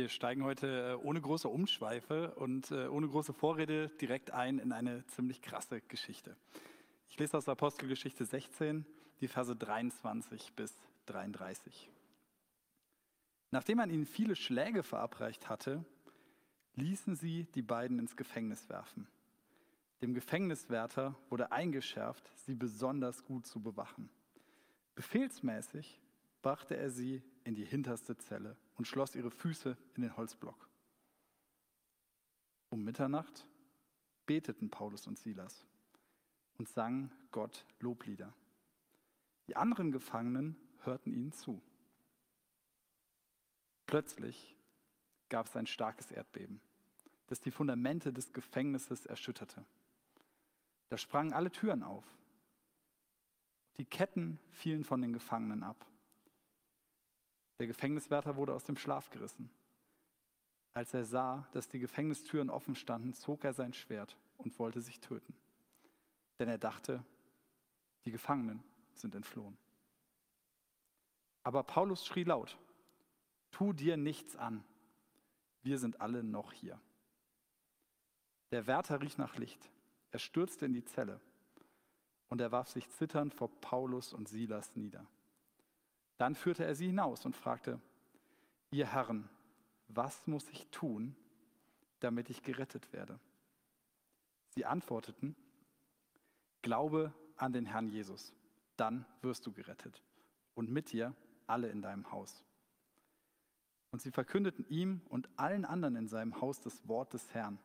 Wir 0.00 0.08
steigen 0.08 0.44
heute 0.44 0.92
äh, 0.92 1.04
ohne 1.04 1.20
große 1.20 1.46
Umschweife 1.46 2.34
und 2.36 2.70
äh, 2.70 2.86
ohne 2.86 3.06
große 3.06 3.34
Vorrede 3.34 3.90
direkt 4.00 4.30
ein 4.30 4.58
in 4.58 4.72
eine 4.72 5.04
ziemlich 5.08 5.42
krasse 5.42 5.82
Geschichte. 5.82 6.38
Ich 7.10 7.18
lese 7.18 7.36
aus 7.36 7.50
Apostelgeschichte 7.50 8.24
16, 8.24 8.86
die 9.20 9.28
Verse 9.28 9.54
23 9.54 10.54
bis 10.54 10.74
33. 11.04 11.90
Nachdem 13.50 13.76
man 13.76 13.90
ihnen 13.90 14.06
viele 14.06 14.36
Schläge 14.36 14.82
verabreicht 14.82 15.50
hatte, 15.50 15.84
ließen 16.76 17.14
sie 17.14 17.44
die 17.54 17.60
beiden 17.60 17.98
ins 17.98 18.16
Gefängnis 18.16 18.70
werfen. 18.70 19.06
Dem 20.00 20.14
Gefängniswärter 20.14 21.14
wurde 21.28 21.52
eingeschärft, 21.52 22.32
sie 22.36 22.54
besonders 22.54 23.22
gut 23.22 23.44
zu 23.44 23.60
bewachen. 23.60 24.08
Befehlsmäßig 24.94 26.00
brachte 26.40 26.74
er 26.78 26.88
sie 26.88 27.22
in 27.44 27.54
die 27.54 27.64
hinterste 27.64 28.16
Zelle 28.16 28.56
und 28.76 28.86
schloss 28.86 29.14
ihre 29.14 29.30
Füße 29.30 29.76
in 29.94 30.02
den 30.02 30.16
Holzblock. 30.16 30.68
Um 32.68 32.84
Mitternacht 32.84 33.46
beteten 34.26 34.70
Paulus 34.70 35.06
und 35.06 35.18
Silas 35.18 35.66
und 36.58 36.68
sangen 36.68 37.10
Gott 37.32 37.64
Loblieder. 37.80 38.32
Die 39.48 39.56
anderen 39.56 39.90
Gefangenen 39.90 40.56
hörten 40.84 41.12
ihnen 41.12 41.32
zu. 41.32 41.60
Plötzlich 43.86 44.56
gab 45.28 45.46
es 45.46 45.56
ein 45.56 45.66
starkes 45.66 46.12
Erdbeben, 46.12 46.60
das 47.26 47.40
die 47.40 47.50
Fundamente 47.50 48.12
des 48.12 48.32
Gefängnisses 48.32 49.06
erschütterte. 49.06 49.64
Da 50.90 50.98
sprangen 50.98 51.32
alle 51.32 51.50
Türen 51.50 51.82
auf. 51.82 52.04
Die 53.78 53.84
Ketten 53.84 54.38
fielen 54.52 54.84
von 54.84 55.00
den 55.02 55.12
Gefangenen 55.12 55.62
ab. 55.62 55.86
Der 57.60 57.66
Gefängniswärter 57.66 58.36
wurde 58.36 58.54
aus 58.54 58.64
dem 58.64 58.78
Schlaf 58.78 59.10
gerissen. 59.10 59.50
Als 60.72 60.94
er 60.94 61.04
sah, 61.04 61.46
dass 61.52 61.68
die 61.68 61.78
Gefängnistüren 61.78 62.48
offen 62.48 62.74
standen, 62.74 63.12
zog 63.12 63.44
er 63.44 63.52
sein 63.52 63.74
Schwert 63.74 64.16
und 64.38 64.58
wollte 64.58 64.80
sich 64.80 64.98
töten. 64.98 65.34
Denn 66.38 66.48
er 66.48 66.56
dachte, 66.56 67.04
die 68.06 68.12
Gefangenen 68.12 68.64
sind 68.94 69.14
entflohen. 69.14 69.58
Aber 71.42 71.62
Paulus 71.62 72.06
schrie 72.06 72.24
laut, 72.24 72.56
tu 73.50 73.74
dir 73.74 73.98
nichts 73.98 74.36
an, 74.36 74.64
wir 75.62 75.78
sind 75.78 76.00
alle 76.00 76.24
noch 76.24 76.52
hier. 76.52 76.80
Der 78.52 78.66
Wärter 78.66 79.02
riech 79.02 79.18
nach 79.18 79.36
Licht, 79.36 79.70
er 80.12 80.18
stürzte 80.18 80.64
in 80.64 80.72
die 80.72 80.86
Zelle 80.86 81.20
und 82.30 82.40
er 82.40 82.52
warf 82.52 82.70
sich 82.70 82.88
zitternd 82.88 83.34
vor 83.34 83.50
Paulus 83.60 84.14
und 84.14 84.30
Silas 84.30 84.74
nieder. 84.76 85.06
Dann 86.20 86.34
führte 86.34 86.66
er 86.66 86.74
sie 86.74 86.88
hinaus 86.88 87.24
und 87.24 87.34
fragte, 87.34 87.80
ihr 88.70 88.92
Herren, 88.92 89.30
was 89.88 90.26
muss 90.26 90.50
ich 90.50 90.66
tun, 90.66 91.16
damit 92.00 92.28
ich 92.28 92.42
gerettet 92.42 92.92
werde? 92.92 93.18
Sie 94.50 94.66
antworteten, 94.66 95.34
glaube 96.60 97.14
an 97.36 97.54
den 97.54 97.64
Herrn 97.64 97.88
Jesus, 97.88 98.34
dann 98.76 99.06
wirst 99.22 99.46
du 99.46 99.52
gerettet 99.52 100.02
und 100.52 100.70
mit 100.70 100.92
dir 100.92 101.14
alle 101.46 101.70
in 101.70 101.80
deinem 101.80 102.12
Haus. 102.12 102.44
Und 103.90 104.02
sie 104.02 104.10
verkündeten 104.10 104.66
ihm 104.68 105.00
und 105.08 105.30
allen 105.36 105.64
anderen 105.64 105.96
in 105.96 106.06
seinem 106.06 106.38
Haus 106.42 106.60
das 106.60 106.86
Wort 106.86 107.14
des 107.14 107.32
Herrn. 107.32 107.58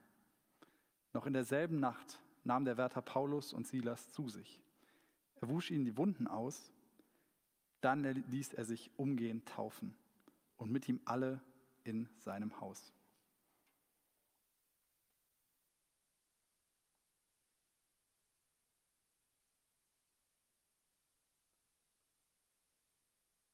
Noch 1.12 1.26
in 1.26 1.34
derselben 1.34 1.82
Nacht 1.82 2.22
nahm 2.46 2.64
der 2.64 2.78
Wärter 2.78 3.02
Paulus 3.02 3.52
und 3.52 3.68
Silas 3.68 4.14
zu 4.14 4.30
sich. 4.30 4.62
Er 5.42 5.50
wusch 5.50 5.72
ihnen 5.72 5.84
die 5.84 5.98
Wunden 5.98 6.26
aus 6.26 6.72
dann 7.86 8.04
ließ 8.04 8.54
er 8.54 8.66
sich 8.66 8.90
umgehend 8.98 9.48
taufen 9.48 9.96
und 10.58 10.72
mit 10.72 10.90
ihm 10.90 11.00
alle 11.06 11.40
in 11.84 12.10
seinem 12.18 12.60
Haus. 12.60 12.92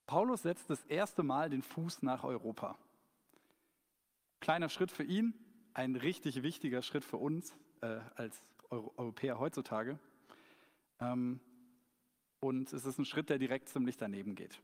Paulus 0.05 0.43
setzt 0.43 0.69
das 0.69 0.85
erste 0.85 1.23
Mal 1.23 1.49
den 1.49 1.61
Fuß 1.61 2.01
nach 2.01 2.23
Europa. 2.23 2.77
Kleiner 4.39 4.69
Schritt 4.69 4.91
für 4.91 5.03
ihn, 5.03 5.33
ein 5.73 5.97
richtig 5.97 6.41
wichtiger 6.41 6.81
Schritt 6.81 7.03
für 7.03 7.17
uns 7.17 7.53
äh, 7.81 7.99
als 8.15 8.41
Europäer 8.69 9.39
heutzutage. 9.39 9.99
Ähm, 11.01 11.41
und 12.41 12.73
es 12.73 12.85
ist 12.85 12.97
ein 12.97 13.05
Schritt, 13.05 13.29
der 13.29 13.37
direkt 13.37 13.69
ziemlich 13.69 13.95
daneben 13.95 14.35
geht. 14.35 14.61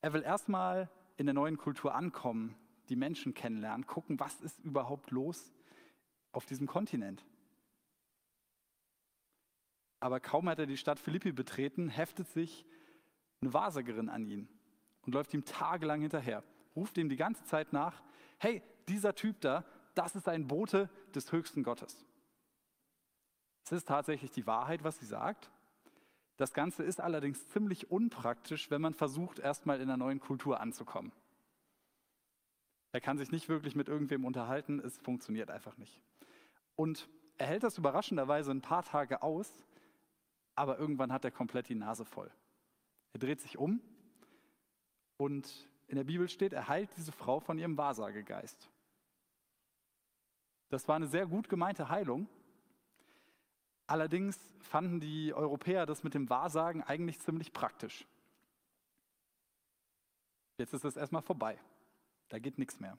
Er 0.00 0.12
will 0.12 0.22
erstmal 0.22 0.88
in 1.16 1.26
der 1.26 1.34
neuen 1.34 1.58
Kultur 1.58 1.94
ankommen, 1.94 2.56
die 2.88 2.96
Menschen 2.96 3.34
kennenlernen, 3.34 3.86
gucken, 3.86 4.18
was 4.18 4.40
ist 4.40 4.58
überhaupt 4.60 5.10
los 5.10 5.52
auf 6.32 6.46
diesem 6.46 6.66
Kontinent. 6.66 7.24
Aber 10.00 10.18
kaum 10.18 10.48
hat 10.48 10.58
er 10.58 10.66
die 10.66 10.76
Stadt 10.76 10.98
Philippi 10.98 11.32
betreten, 11.32 11.88
heftet 11.88 12.28
sich 12.28 12.64
eine 13.40 13.52
Wahrsagerin 13.52 14.08
an 14.08 14.24
ihn 14.24 14.48
und 15.02 15.14
läuft 15.14 15.34
ihm 15.34 15.44
tagelang 15.44 16.00
hinterher, 16.00 16.42
ruft 16.74 16.96
ihm 16.98 17.08
die 17.08 17.16
ganze 17.16 17.44
Zeit 17.44 17.72
nach, 17.72 18.02
hey, 18.38 18.62
dieser 18.88 19.14
Typ 19.14 19.40
da, 19.40 19.64
das 19.94 20.16
ist 20.16 20.28
ein 20.28 20.48
Bote 20.48 20.88
des 21.14 21.30
höchsten 21.30 21.62
Gottes. 21.62 22.04
Es 23.64 23.72
ist 23.72 23.86
tatsächlich 23.86 24.30
die 24.30 24.46
Wahrheit, 24.46 24.82
was 24.82 24.98
sie 24.98 25.06
sagt, 25.06 25.50
das 26.42 26.54
Ganze 26.54 26.82
ist 26.82 27.00
allerdings 27.00 27.48
ziemlich 27.50 27.92
unpraktisch, 27.92 28.68
wenn 28.68 28.82
man 28.82 28.94
versucht, 28.94 29.38
erstmal 29.38 29.76
in 29.76 29.84
einer 29.84 29.96
neuen 29.96 30.18
Kultur 30.18 30.58
anzukommen. 30.58 31.12
Er 32.90 33.00
kann 33.00 33.16
sich 33.16 33.30
nicht 33.30 33.48
wirklich 33.48 33.76
mit 33.76 33.86
irgendwem 33.86 34.24
unterhalten, 34.24 34.80
es 34.80 34.98
funktioniert 34.98 35.52
einfach 35.52 35.78
nicht. 35.78 36.02
Und 36.74 37.08
er 37.38 37.46
hält 37.46 37.62
das 37.62 37.78
überraschenderweise 37.78 38.50
ein 38.50 38.60
paar 38.60 38.82
Tage 38.82 39.22
aus, 39.22 39.48
aber 40.56 40.80
irgendwann 40.80 41.12
hat 41.12 41.24
er 41.24 41.30
komplett 41.30 41.68
die 41.68 41.76
Nase 41.76 42.04
voll. 42.04 42.30
Er 43.12 43.20
dreht 43.20 43.40
sich 43.40 43.56
um 43.56 43.80
und 45.18 45.70
in 45.86 45.94
der 45.94 46.04
Bibel 46.04 46.28
steht, 46.28 46.52
er 46.52 46.66
heilt 46.66 46.90
diese 46.96 47.12
Frau 47.12 47.38
von 47.38 47.56
ihrem 47.56 47.78
Wahrsagegeist. 47.78 48.68
Das 50.70 50.88
war 50.88 50.96
eine 50.96 51.06
sehr 51.06 51.26
gut 51.26 51.48
gemeinte 51.48 51.88
Heilung, 51.88 52.28
Allerdings 53.86 54.38
fanden 54.60 55.00
die 55.00 55.34
Europäer 55.34 55.86
das 55.86 56.02
mit 56.02 56.14
dem 56.14 56.30
Wahrsagen 56.30 56.82
eigentlich 56.82 57.20
ziemlich 57.20 57.52
praktisch. 57.52 58.06
Jetzt 60.58 60.72
ist 60.72 60.84
es 60.84 60.96
erstmal 60.96 61.22
vorbei. 61.22 61.58
Da 62.28 62.38
geht 62.38 62.58
nichts 62.58 62.80
mehr. 62.80 62.96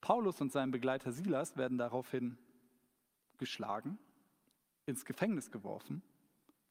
Paulus 0.00 0.40
und 0.40 0.52
sein 0.52 0.70
Begleiter 0.70 1.12
Silas 1.12 1.56
werden 1.56 1.78
daraufhin 1.78 2.38
geschlagen, 3.36 3.98
ins 4.86 5.04
Gefängnis 5.04 5.50
geworfen, 5.50 6.02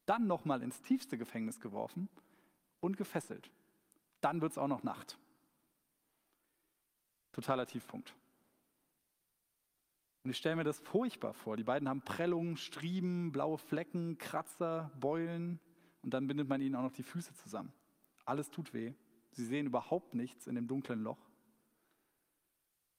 dann 0.05 0.27
nochmal 0.27 0.63
ins 0.63 0.81
tiefste 0.81 1.17
Gefängnis 1.17 1.59
geworfen 1.59 2.09
und 2.79 2.97
gefesselt. 2.97 3.51
Dann 4.21 4.41
wird 4.41 4.53
es 4.53 4.57
auch 4.57 4.67
noch 4.67 4.83
Nacht. 4.83 5.17
Totaler 7.33 7.67
Tiefpunkt. 7.67 8.15
Und 10.23 10.31
ich 10.31 10.37
stelle 10.37 10.57
mir 10.57 10.63
das 10.63 10.79
furchtbar 10.79 11.33
vor. 11.33 11.57
Die 11.57 11.63
beiden 11.63 11.87
haben 11.87 12.01
Prellungen, 12.01 12.57
Striemen, 12.57 13.31
blaue 13.31 13.57
Flecken, 13.57 14.17
Kratzer, 14.17 14.91
Beulen 14.99 15.59
und 16.01 16.13
dann 16.13 16.27
bindet 16.27 16.47
man 16.49 16.61
ihnen 16.61 16.75
auch 16.75 16.83
noch 16.83 16.91
die 16.91 17.03
Füße 17.03 17.33
zusammen. 17.35 17.73
Alles 18.25 18.49
tut 18.49 18.73
weh. 18.73 18.93
Sie 19.31 19.45
sehen 19.45 19.67
überhaupt 19.67 20.13
nichts 20.13 20.47
in 20.47 20.55
dem 20.55 20.67
dunklen 20.67 21.01
Loch. 21.01 21.29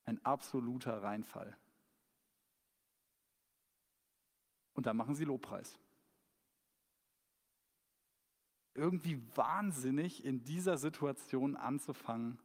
Ein 0.05 0.25
absoluter 0.25 1.03
Reinfall. 1.03 1.57
Und 4.73 4.87
dann 4.87 4.97
machen 4.97 5.15
sie 5.15 5.25
Lobpreis. 5.25 5.79
Irgendwie 8.75 9.21
wahnsinnig 9.37 10.25
in 10.25 10.45
dieser 10.45 10.79
Situation 10.79 11.57
anzufangen 11.57 12.39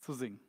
zu 0.00 0.12
singen. 0.12 0.40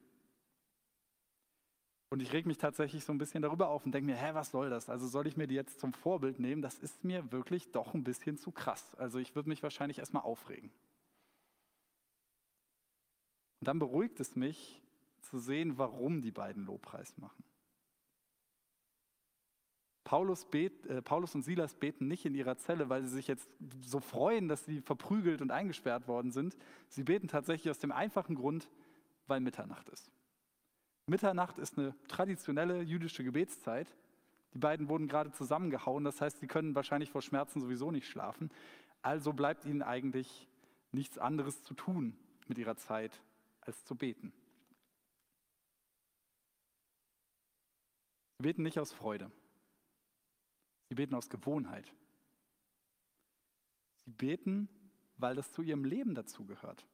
Und 2.12 2.22
ich 2.22 2.34
reg 2.34 2.46
mich 2.46 2.58
tatsächlich 2.58 3.06
so 3.06 3.14
ein 3.14 3.18
bisschen 3.18 3.42
darüber 3.42 3.70
auf 3.70 3.86
und 3.86 3.94
denke 3.94 4.12
mir, 4.12 4.18
hä, 4.18 4.32
was 4.34 4.52
soll 4.52 4.70
das? 4.70 4.90
Also 4.90 5.08
soll 5.08 5.28
ich 5.28 5.38
mir 5.38 5.48
die 5.48 5.56
jetzt 5.56 5.80
zum 5.80 5.94
Vorbild 5.94 6.42
nehmen? 6.42 6.62
Das 6.62 6.78
ist 6.78 7.06
mir 7.06 7.32
wirklich 7.32 7.72
doch 7.72 7.94
ein 7.94 8.04
bisschen 8.04 8.38
zu 8.38 8.52
krass. 8.52 8.94
Also 8.96 9.18
ich 9.18 9.34
würde 9.34 9.48
mich 9.48 9.64
wahrscheinlich 9.64 10.00
erstmal 10.00 10.24
aufregen. 10.24 10.72
Und 13.62 13.68
dann 13.70 13.80
beruhigt 13.80 14.20
es 14.20 14.36
mich 14.36 14.82
zu 15.22 15.40
sehen, 15.40 15.78
warum 15.78 16.22
die 16.22 16.32
beiden 16.32 16.66
Lobpreis 16.66 17.18
machen. 17.18 17.46
Paulus, 20.04 20.44
bet, 20.44 20.86
äh, 20.88 21.02
Paulus 21.02 21.34
und 21.34 21.44
Silas 21.44 21.76
beten 21.76 22.10
nicht 22.10 22.26
in 22.26 22.36
ihrer 22.36 22.58
Zelle, 22.58 22.90
weil 22.90 23.04
sie 23.04 23.16
sich 23.16 23.28
jetzt 23.28 23.50
so 23.86 24.02
freuen, 24.02 24.50
dass 24.50 24.66
sie 24.66 24.82
verprügelt 24.82 25.42
und 25.42 25.52
eingesperrt 25.52 26.10
worden 26.10 26.34
sind. 26.34 26.58
Sie 26.90 27.04
beten 27.04 27.30
tatsächlich 27.30 27.72
aus 27.72 27.80
dem 27.80 27.94
einfachen 27.94 28.36
Grund, 28.36 28.70
weil 29.28 29.40
Mitternacht 29.40 29.88
ist. 29.88 30.12
Mitternacht 31.12 31.58
ist 31.58 31.78
eine 31.78 31.94
traditionelle 32.08 32.82
jüdische 32.84 33.26
Gebetszeit. 33.26 33.94
Die 34.54 34.60
beiden 34.60 34.88
wurden 34.88 35.10
gerade 35.10 35.34
zusammengehauen, 35.34 36.06
das 36.06 36.22
heißt, 36.22 36.40
sie 36.40 36.48
können 36.48 36.74
wahrscheinlich 36.74 37.12
vor 37.12 37.22
Schmerzen 37.22 37.60
sowieso 37.60 37.92
nicht 37.92 38.08
schlafen. 38.08 38.50
Also 39.02 39.34
bleibt 39.34 39.66
ihnen 39.66 39.82
eigentlich 39.82 40.48
nichts 40.94 41.18
anderes 41.18 41.64
zu 41.64 41.74
tun 41.74 42.18
mit 42.48 42.58
ihrer 42.58 42.78
Zeit, 42.78 43.22
als 43.60 43.84
zu 43.84 43.96
beten. 43.96 44.32
Sie 48.38 48.44
beten 48.44 48.64
nicht 48.64 48.80
aus 48.80 48.94
Freude. 48.94 49.30
Sie 50.88 50.96
beten 50.96 51.14
aus 51.14 51.30
Gewohnheit. 51.30 51.94
Sie 54.06 54.12
beten, 54.12 54.70
weil 55.18 55.36
das 55.36 55.52
zu 55.52 55.62
ihrem 55.62 55.84
Leben 55.84 56.16
dazugehört. 56.16 56.88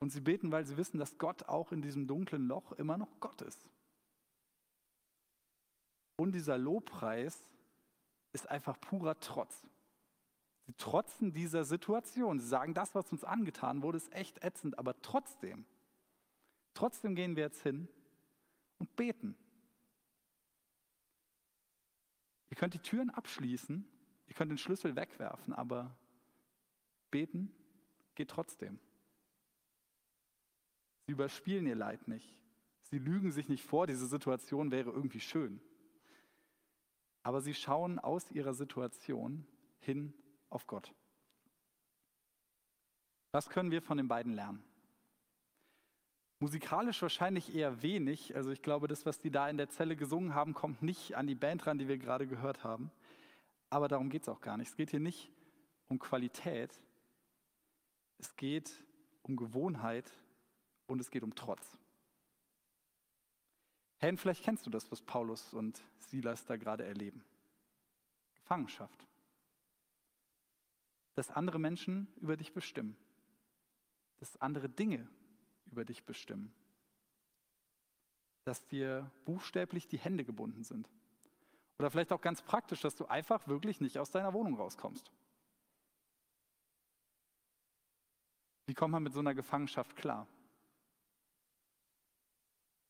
Und 0.00 0.10
sie 0.10 0.20
beten, 0.20 0.50
weil 0.50 0.64
sie 0.64 0.76
wissen, 0.76 0.98
dass 0.98 1.18
Gott 1.18 1.44
auch 1.44 1.72
in 1.72 1.82
diesem 1.82 2.06
dunklen 2.06 2.48
Loch 2.48 2.72
immer 2.72 2.96
noch 2.96 3.20
Gott 3.20 3.42
ist. 3.42 3.68
Und 6.16 6.32
dieser 6.32 6.58
Lobpreis 6.58 7.44
ist 8.32 8.50
einfach 8.50 8.80
purer 8.80 9.18
Trotz. 9.20 9.66
Sie 10.66 10.72
trotzen 10.74 11.32
dieser 11.32 11.64
Situation. 11.64 12.38
Sie 12.38 12.46
sagen, 12.46 12.74
das, 12.74 12.94
was 12.94 13.10
uns 13.12 13.24
angetan 13.24 13.82
wurde, 13.82 13.98
ist 13.98 14.12
echt 14.12 14.42
ätzend, 14.44 14.78
aber 14.78 15.00
trotzdem, 15.02 15.66
trotzdem 16.74 17.14
gehen 17.14 17.36
wir 17.36 17.44
jetzt 17.44 17.62
hin 17.62 17.88
und 18.78 18.94
beten. 18.96 19.36
Ihr 22.50 22.56
könnt 22.56 22.74
die 22.74 22.78
Türen 22.78 23.10
abschließen, 23.10 23.86
ihr 24.26 24.34
könnt 24.34 24.50
den 24.50 24.58
Schlüssel 24.58 24.96
wegwerfen, 24.96 25.54
aber 25.54 25.96
beten 27.10 27.52
geht 28.14 28.30
trotzdem. 28.30 28.78
Sie 31.10 31.14
überspielen 31.14 31.66
ihr 31.66 31.74
Leid 31.74 32.06
nicht. 32.06 32.32
Sie 32.82 32.98
lügen 33.00 33.32
sich 33.32 33.48
nicht 33.48 33.64
vor, 33.64 33.88
diese 33.88 34.06
Situation 34.06 34.70
wäre 34.70 34.90
irgendwie 34.90 35.18
schön. 35.18 35.60
Aber 37.24 37.40
sie 37.40 37.52
schauen 37.52 37.98
aus 37.98 38.30
ihrer 38.30 38.54
Situation 38.54 39.44
hin 39.80 40.14
auf 40.50 40.68
Gott. 40.68 40.94
Was 43.32 43.48
können 43.48 43.72
wir 43.72 43.82
von 43.82 43.96
den 43.96 44.06
beiden 44.06 44.34
lernen? 44.34 44.62
Musikalisch 46.38 47.02
wahrscheinlich 47.02 47.56
eher 47.56 47.82
wenig. 47.82 48.36
Also 48.36 48.52
ich 48.52 48.62
glaube, 48.62 48.86
das, 48.86 49.04
was 49.04 49.18
die 49.18 49.32
da 49.32 49.48
in 49.48 49.56
der 49.56 49.68
Zelle 49.68 49.96
gesungen 49.96 50.36
haben, 50.36 50.54
kommt 50.54 50.80
nicht 50.80 51.16
an 51.16 51.26
die 51.26 51.34
Band 51.34 51.66
ran, 51.66 51.78
die 51.78 51.88
wir 51.88 51.98
gerade 51.98 52.28
gehört 52.28 52.62
haben. 52.62 52.92
Aber 53.68 53.88
darum 53.88 54.10
geht 54.10 54.22
es 54.22 54.28
auch 54.28 54.42
gar 54.42 54.56
nicht. 54.56 54.68
Es 54.68 54.76
geht 54.76 54.90
hier 54.90 55.00
nicht 55.00 55.32
um 55.88 55.98
Qualität. 55.98 56.80
Es 58.18 58.36
geht 58.36 58.84
um 59.22 59.34
Gewohnheit 59.34 60.08
und 60.90 61.00
es 61.00 61.10
geht 61.10 61.22
um 61.22 61.34
Trotz. 61.34 61.78
Hey, 63.98 64.16
vielleicht 64.16 64.42
kennst 64.42 64.66
du 64.66 64.70
das, 64.70 64.90
was 64.90 65.02
Paulus 65.02 65.52
und 65.52 65.80
Silas 65.98 66.44
da 66.46 66.56
gerade 66.56 66.84
erleben. 66.84 67.22
Gefangenschaft 68.34 69.06
dass 71.20 71.30
andere 71.30 71.58
Menschen 71.58 72.08
über 72.22 72.36
dich 72.36 72.54
bestimmen, 72.54 72.96
dass 74.20 74.40
andere 74.40 74.70
Dinge 74.70 75.06
über 75.66 75.84
dich 75.84 76.04
bestimmen, 76.04 76.50
dass 78.44 78.66
dir 78.68 79.10
buchstäblich 79.26 79.86
die 79.86 79.98
Hände 79.98 80.24
gebunden 80.24 80.64
sind. 80.64 80.88
Oder 81.78 81.90
vielleicht 81.90 82.12
auch 82.12 82.22
ganz 82.22 82.40
praktisch, 82.40 82.80
dass 82.80 82.94
du 82.94 83.04
einfach 83.04 83.46
wirklich 83.48 83.82
nicht 83.82 83.98
aus 83.98 84.10
deiner 84.10 84.32
Wohnung 84.32 84.56
rauskommst. 84.56 85.10
Wie 88.66 88.74
kommt 88.74 88.92
man 88.92 89.02
mit 89.02 89.12
so 89.12 89.20
einer 89.20 89.34
Gefangenschaft 89.34 89.96
klar? 89.96 90.26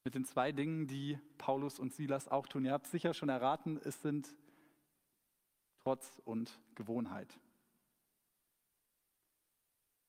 Mit 0.04 0.14
den 0.14 0.24
zwei 0.24 0.52
Dingen, 0.52 0.86
die 0.86 1.18
Paulus 1.38 1.78
und 1.78 1.92
Silas 1.92 2.28
auch 2.28 2.46
tun. 2.46 2.64
Ihr 2.64 2.72
habt 2.72 2.86
sicher 2.86 3.14
schon 3.14 3.28
erraten, 3.28 3.78
es 3.84 4.00
sind 4.02 4.34
Trotz 5.82 6.20
und 6.24 6.58
Gewohnheit. 6.74 7.38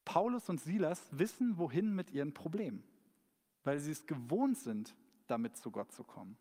Paulus 0.06 0.50
und 0.50 0.60
Silas 0.60 1.02
wissen, 1.12 1.58
wohin 1.58 1.96
mit 1.96 2.12
ihren 2.12 2.34
Problemen, 2.34 2.84
weil 3.64 3.80
sie 3.80 3.92
es 3.92 4.06
gewohnt 4.06 4.58
sind, 4.58 4.94
damit 5.28 5.56
zu 5.56 5.72
Gott 5.72 5.92
zu 5.92 6.04
kommen. 6.04 6.38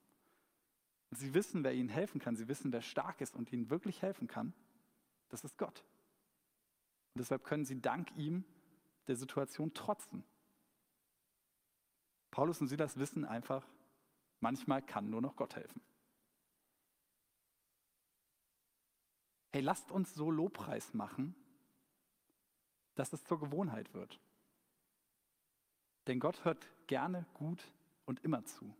Sie 1.12 1.34
wissen, 1.34 1.64
wer 1.64 1.74
ihnen 1.74 1.88
helfen 1.88 2.20
kann. 2.20 2.36
Sie 2.36 2.48
wissen, 2.48 2.72
wer 2.72 2.82
stark 2.82 3.20
ist 3.20 3.36
und 3.36 3.52
ihnen 3.52 3.70
wirklich 3.70 4.02
helfen 4.02 4.28
kann. 4.28 4.52
Das 5.28 5.44
ist 5.44 5.58
Gott. 5.58 5.84
Und 7.14 7.20
deshalb 7.20 7.44
können 7.44 7.64
sie 7.64 7.80
dank 7.80 8.16
ihm 8.16 8.44
der 9.08 9.16
Situation 9.16 9.74
trotzen. 9.74 10.24
Paulus 12.30 12.60
und 12.60 12.68
Silas 12.68 12.98
wissen 12.98 13.24
einfach, 13.24 13.66
manchmal 14.40 14.82
kann 14.82 15.10
nur 15.10 15.20
noch 15.20 15.36
Gott 15.36 15.56
helfen. 15.56 15.80
Hey, 19.52 19.62
lasst 19.62 19.90
uns 19.90 20.14
so 20.14 20.30
Lobpreis 20.30 20.94
machen, 20.94 21.34
dass 22.94 23.12
es 23.12 23.24
zur 23.24 23.40
Gewohnheit 23.40 23.92
wird. 23.94 24.20
Denn 26.06 26.20
Gott 26.20 26.44
hört 26.44 26.66
gerne 26.86 27.26
gut 27.34 27.62
und 28.06 28.22
immer 28.24 28.44
zu. 28.44 28.74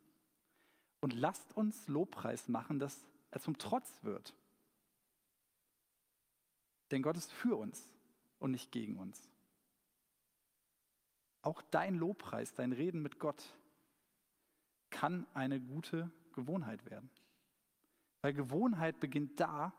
Und 1.00 1.12
lasst 1.12 1.56
uns 1.56 1.88
Lobpreis 1.88 2.48
machen, 2.48 2.78
dass 2.78 3.04
er 3.30 3.40
zum 3.40 3.58
Trotz 3.58 4.02
wird. 4.02 4.34
Denn 6.90 7.02
Gott 7.02 7.16
ist 7.16 7.32
für 7.32 7.56
uns 7.56 7.88
und 8.38 8.50
nicht 8.50 8.70
gegen 8.72 8.96
uns. 8.96 9.28
Auch 11.42 11.62
dein 11.70 11.94
Lobpreis, 11.94 12.54
dein 12.54 12.72
Reden 12.72 13.02
mit 13.02 13.18
Gott 13.18 13.42
kann 14.90 15.26
eine 15.34 15.60
gute 15.60 16.10
Gewohnheit 16.32 16.84
werden. 16.90 17.10
Weil 18.22 18.34
Gewohnheit 18.34 19.00
beginnt 19.00 19.40
da, 19.40 19.72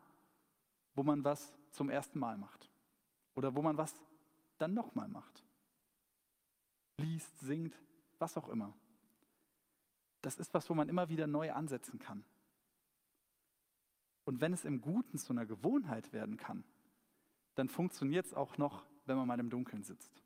wo 0.94 1.02
man 1.02 1.24
was 1.24 1.54
zum 1.70 1.88
ersten 1.88 2.18
Mal 2.18 2.36
macht 2.36 2.70
oder 3.34 3.54
wo 3.54 3.62
man 3.62 3.76
was 3.76 3.94
dann 4.58 4.74
nochmal 4.74 5.08
macht. 5.08 5.44
Liest, 6.98 7.38
singt, 7.40 7.78
was 8.18 8.36
auch 8.36 8.48
immer. 8.48 8.74
Das 10.20 10.36
ist 10.36 10.52
was, 10.54 10.68
wo 10.70 10.74
man 10.74 10.88
immer 10.88 11.08
wieder 11.08 11.26
neu 11.26 11.52
ansetzen 11.52 11.98
kann. 11.98 12.24
Und 14.24 14.40
wenn 14.40 14.52
es 14.52 14.64
im 14.64 14.80
Guten 14.80 15.18
zu 15.18 15.32
einer 15.32 15.46
Gewohnheit 15.46 16.12
werden 16.12 16.36
kann, 16.36 16.64
dann 17.54 17.68
funktioniert 17.68 18.26
es 18.26 18.34
auch 18.34 18.56
noch, 18.56 18.86
wenn 19.04 19.16
man 19.16 19.26
mal 19.26 19.40
im 19.40 19.50
Dunkeln 19.50 19.82
sitzt. 19.82 20.21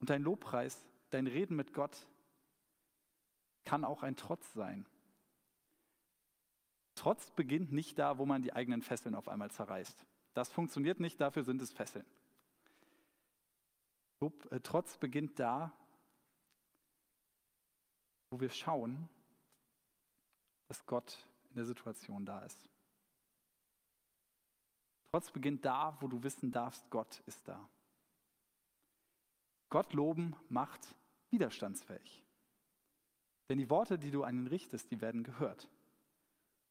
Und 0.00 0.10
dein 0.10 0.22
Lobpreis, 0.22 0.84
dein 1.10 1.26
Reden 1.26 1.56
mit 1.56 1.72
Gott 1.72 2.06
kann 3.64 3.84
auch 3.84 4.02
ein 4.02 4.16
Trotz 4.16 4.52
sein. 4.52 4.86
Trotz 6.94 7.30
beginnt 7.32 7.72
nicht 7.72 7.98
da, 7.98 8.18
wo 8.18 8.26
man 8.26 8.42
die 8.42 8.52
eigenen 8.52 8.82
Fesseln 8.82 9.14
auf 9.14 9.28
einmal 9.28 9.50
zerreißt. 9.50 10.06
Das 10.34 10.50
funktioniert 10.50 11.00
nicht, 11.00 11.20
dafür 11.20 11.42
sind 11.44 11.62
es 11.62 11.72
Fesseln. 11.72 12.06
Äh, 14.50 14.60
Trotz 14.62 14.96
beginnt 14.98 15.38
da, 15.38 15.72
wo 18.30 18.40
wir 18.40 18.50
schauen, 18.50 19.08
dass 20.68 20.84
Gott 20.86 21.26
in 21.50 21.56
der 21.56 21.64
Situation 21.64 22.24
da 22.24 22.40
ist. 22.40 22.66
Trotz 25.10 25.30
beginnt 25.30 25.64
da, 25.64 25.96
wo 26.00 26.08
du 26.08 26.22
wissen 26.22 26.50
darfst, 26.50 26.90
Gott 26.90 27.20
ist 27.26 27.46
da. 27.46 27.68
Gott 29.70 29.92
loben 29.92 30.36
macht 30.48 30.94
widerstandsfähig. 31.30 32.22
Denn 33.48 33.58
die 33.58 33.70
Worte, 33.70 33.98
die 33.98 34.10
du 34.10 34.24
an 34.24 34.36
ihn 34.36 34.46
richtest, 34.46 34.90
die 34.90 35.00
werden 35.00 35.24
gehört. 35.24 35.68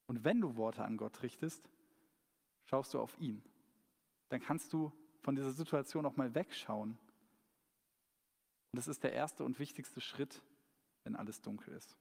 Und 0.08 0.24
wenn 0.24 0.42
du 0.42 0.56
Worte 0.56 0.84
an 0.84 0.98
Gott 0.98 1.22
richtest, 1.22 1.70
schaust 2.66 2.94
du 2.94 3.00
auf 3.00 3.18
ihn. 3.20 3.44
Dann 4.30 4.42
kannst 4.42 4.74
du 4.74 4.92
von 5.22 5.36
dieser 5.36 5.52
Situation 5.52 6.06
auch 6.06 6.16
mal 6.16 6.34
wegschauen 6.34 6.98
und 8.74 8.78
das 8.78 8.88
ist 8.88 9.04
der 9.04 9.14
erste 9.14 9.44
und 9.44 9.60
wichtigste 9.60 10.02
Schritt, 10.02 10.42
wenn 11.04 11.16
alles 11.16 11.42
dunkel 11.42 11.76
ist. 11.76 11.96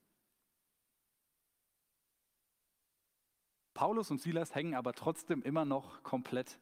Paulus 3.74 4.10
und 4.10 4.22
Silas 4.22 4.54
hängen 4.54 4.74
aber 4.74 4.94
trotzdem 4.94 5.42
immer 5.42 5.66
noch 5.66 6.02
komplett 6.02 6.58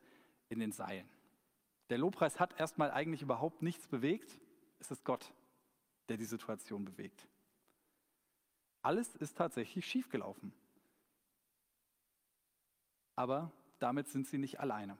in 0.48 0.58
den 0.58 0.72
Seilen. 0.72 1.08
Der 1.90 1.98
Lobpreis 1.98 2.38
hat 2.38 2.58
erstmal 2.58 2.92
eigentlich 2.92 3.20
überhaupt 3.20 3.62
nichts 3.62 3.88
bewegt. 3.88 4.38
Es 4.78 4.90
ist 4.92 5.04
Gott, 5.04 5.34
der 6.08 6.16
die 6.16 6.24
Situation 6.24 6.84
bewegt. 6.84 7.26
Alles 8.80 9.14
ist 9.16 9.36
tatsächlich 9.36 9.84
schiefgelaufen. 9.84 10.52
Aber 13.16 13.52
damit 13.80 14.08
sind 14.08 14.28
sie 14.28 14.38
nicht 14.38 14.60
alleine. 14.60 14.96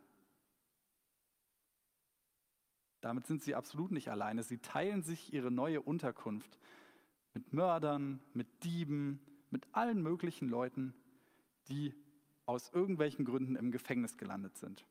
Damit 3.00 3.26
sind 3.26 3.42
sie 3.42 3.54
absolut 3.54 3.92
nicht 3.92 4.10
alleine. 4.10 4.42
Sie 4.42 4.58
teilen 4.58 5.02
sich 5.02 5.32
ihre 5.32 5.50
neue 5.50 5.80
Unterkunft 5.80 6.58
mit 7.34 7.52
Mördern, 7.52 8.20
mit 8.34 8.64
Dieben, 8.64 9.20
mit 9.50 9.66
allen 9.72 10.02
möglichen 10.02 10.48
Leuten, 10.48 10.92
die 11.68 11.94
aus 12.46 12.70
irgendwelchen 12.70 13.24
Gründen 13.24 13.54
im 13.54 13.70
Gefängnis 13.70 14.18
gelandet 14.18 14.58
sind. 14.58 14.84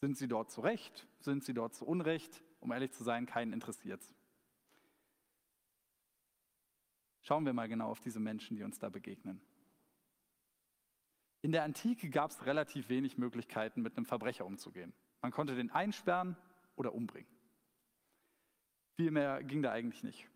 Sind 0.00 0.16
sie 0.16 0.28
dort 0.28 0.50
zu 0.50 0.60
Recht? 0.60 1.06
Sind 1.20 1.44
sie 1.44 1.54
dort 1.54 1.74
zu 1.74 1.86
Unrecht? 1.86 2.42
Um 2.60 2.72
ehrlich 2.72 2.92
zu 2.92 3.04
sein, 3.04 3.26
keinen 3.26 3.52
interessiert 3.52 4.00
es. 4.00 4.14
Schauen 7.22 7.44
wir 7.44 7.52
mal 7.52 7.68
genau 7.68 7.90
auf 7.90 8.00
diese 8.00 8.20
Menschen, 8.20 8.56
die 8.56 8.62
uns 8.62 8.78
da 8.78 8.88
begegnen. 8.88 9.40
In 11.42 11.52
der 11.52 11.64
Antike 11.64 12.08
gab 12.10 12.30
es 12.30 12.46
relativ 12.46 12.88
wenig 12.88 13.18
Möglichkeiten, 13.18 13.82
mit 13.82 13.96
einem 13.96 14.06
Verbrecher 14.06 14.46
umzugehen. 14.46 14.92
Man 15.22 15.32
konnte 15.32 15.54
den 15.54 15.70
einsperren 15.70 16.36
oder 16.76 16.94
umbringen. 16.94 17.30
Viel 18.96 19.10
mehr 19.10 19.42
ging 19.42 19.62
da 19.62 19.72
eigentlich 19.72 20.02
nicht. 20.02 20.28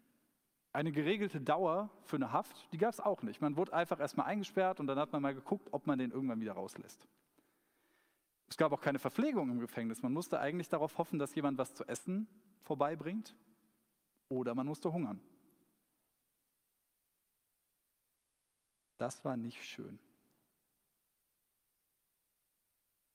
Eine 0.72 0.92
geregelte 0.92 1.40
Dauer 1.40 1.90
für 2.04 2.16
eine 2.16 2.32
Haft, 2.32 2.72
die 2.72 2.78
gab 2.78 2.92
es 2.92 3.00
auch 3.00 3.22
nicht. 3.22 3.40
Man 3.40 3.56
wurde 3.56 3.72
einfach 3.72 3.98
erstmal 3.98 4.26
eingesperrt 4.26 4.78
und 4.78 4.86
dann 4.86 4.98
hat 4.98 5.12
man 5.12 5.22
mal 5.22 5.34
geguckt, 5.34 5.68
ob 5.72 5.86
man 5.86 5.98
den 5.98 6.10
irgendwann 6.10 6.40
wieder 6.40 6.52
rauslässt. 6.52 7.08
Es 8.50 8.56
gab 8.56 8.72
auch 8.72 8.80
keine 8.80 8.98
Verpflegung 8.98 9.48
im 9.48 9.60
Gefängnis. 9.60 10.02
Man 10.02 10.12
musste 10.12 10.40
eigentlich 10.40 10.68
darauf 10.68 10.98
hoffen, 10.98 11.18
dass 11.18 11.34
jemand 11.34 11.56
was 11.56 11.74
zu 11.74 11.84
essen 11.86 12.26
vorbeibringt 12.62 13.34
oder 14.28 14.54
man 14.54 14.66
musste 14.66 14.92
hungern. 14.92 15.20
Das 18.98 19.24
war 19.24 19.36
nicht 19.36 19.64
schön. 19.64 19.98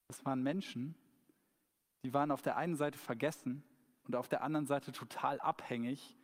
Das 0.07 0.25
waren 0.25 0.41
Menschen, 0.41 0.95
die 2.03 2.13
waren 2.13 2.31
auf 2.31 2.41
der 2.41 2.57
einen 2.57 2.75
Seite 2.75 2.97
vergessen 2.97 3.63
und 4.05 4.15
auf 4.15 4.29
der 4.29 4.41
anderen 4.41 4.65
Seite 4.65 4.91
total 4.91 5.39
abhängig 5.41 6.15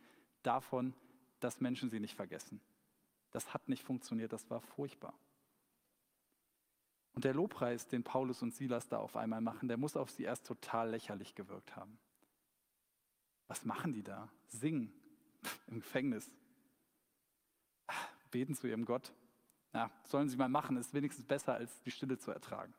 davon, 0.42 0.94
dass 1.40 1.60
Menschen 1.60 1.90
sie 1.90 2.00
nicht 2.00 2.14
vergessen. 2.14 2.60
Das 3.30 3.52
hat 3.52 3.68
nicht 3.68 3.82
funktioniert, 3.82 4.32
das 4.32 4.48
war 4.50 4.60
furchtbar. 4.60 5.14
Und 7.14 7.24
der 7.24 7.34
Lobpreis, 7.34 7.86
den 7.88 8.02
Paulus 8.02 8.42
und 8.42 8.54
Silas 8.54 8.88
da 8.88 8.98
auf 8.98 9.16
einmal 9.16 9.40
machen, 9.40 9.68
der 9.68 9.76
muss 9.76 9.96
auf 9.96 10.10
sie 10.10 10.22
erst 10.22 10.46
total 10.46 10.90
lächerlich 10.90 11.34
gewirkt 11.34 11.76
haben. 11.76 11.98
Was 13.48 13.64
machen 13.64 13.92
die 13.92 14.02
da? 14.02 14.30
Singen 14.48 14.92
im 15.66 15.80
Gefängnis. 15.80 16.30
Beten 18.30 18.54
zu 18.54 18.66
ihrem 18.66 18.86
Gott. 18.86 19.12
Ja, 19.74 19.90
sollen 20.04 20.28
sie 20.28 20.36
mal 20.36 20.48
machen, 20.48 20.76
ist 20.76 20.94
wenigstens 20.94 21.26
besser, 21.26 21.54
als 21.54 21.82
die 21.82 21.90
Stille 21.90 22.18
zu 22.18 22.30
ertragen. 22.30 22.74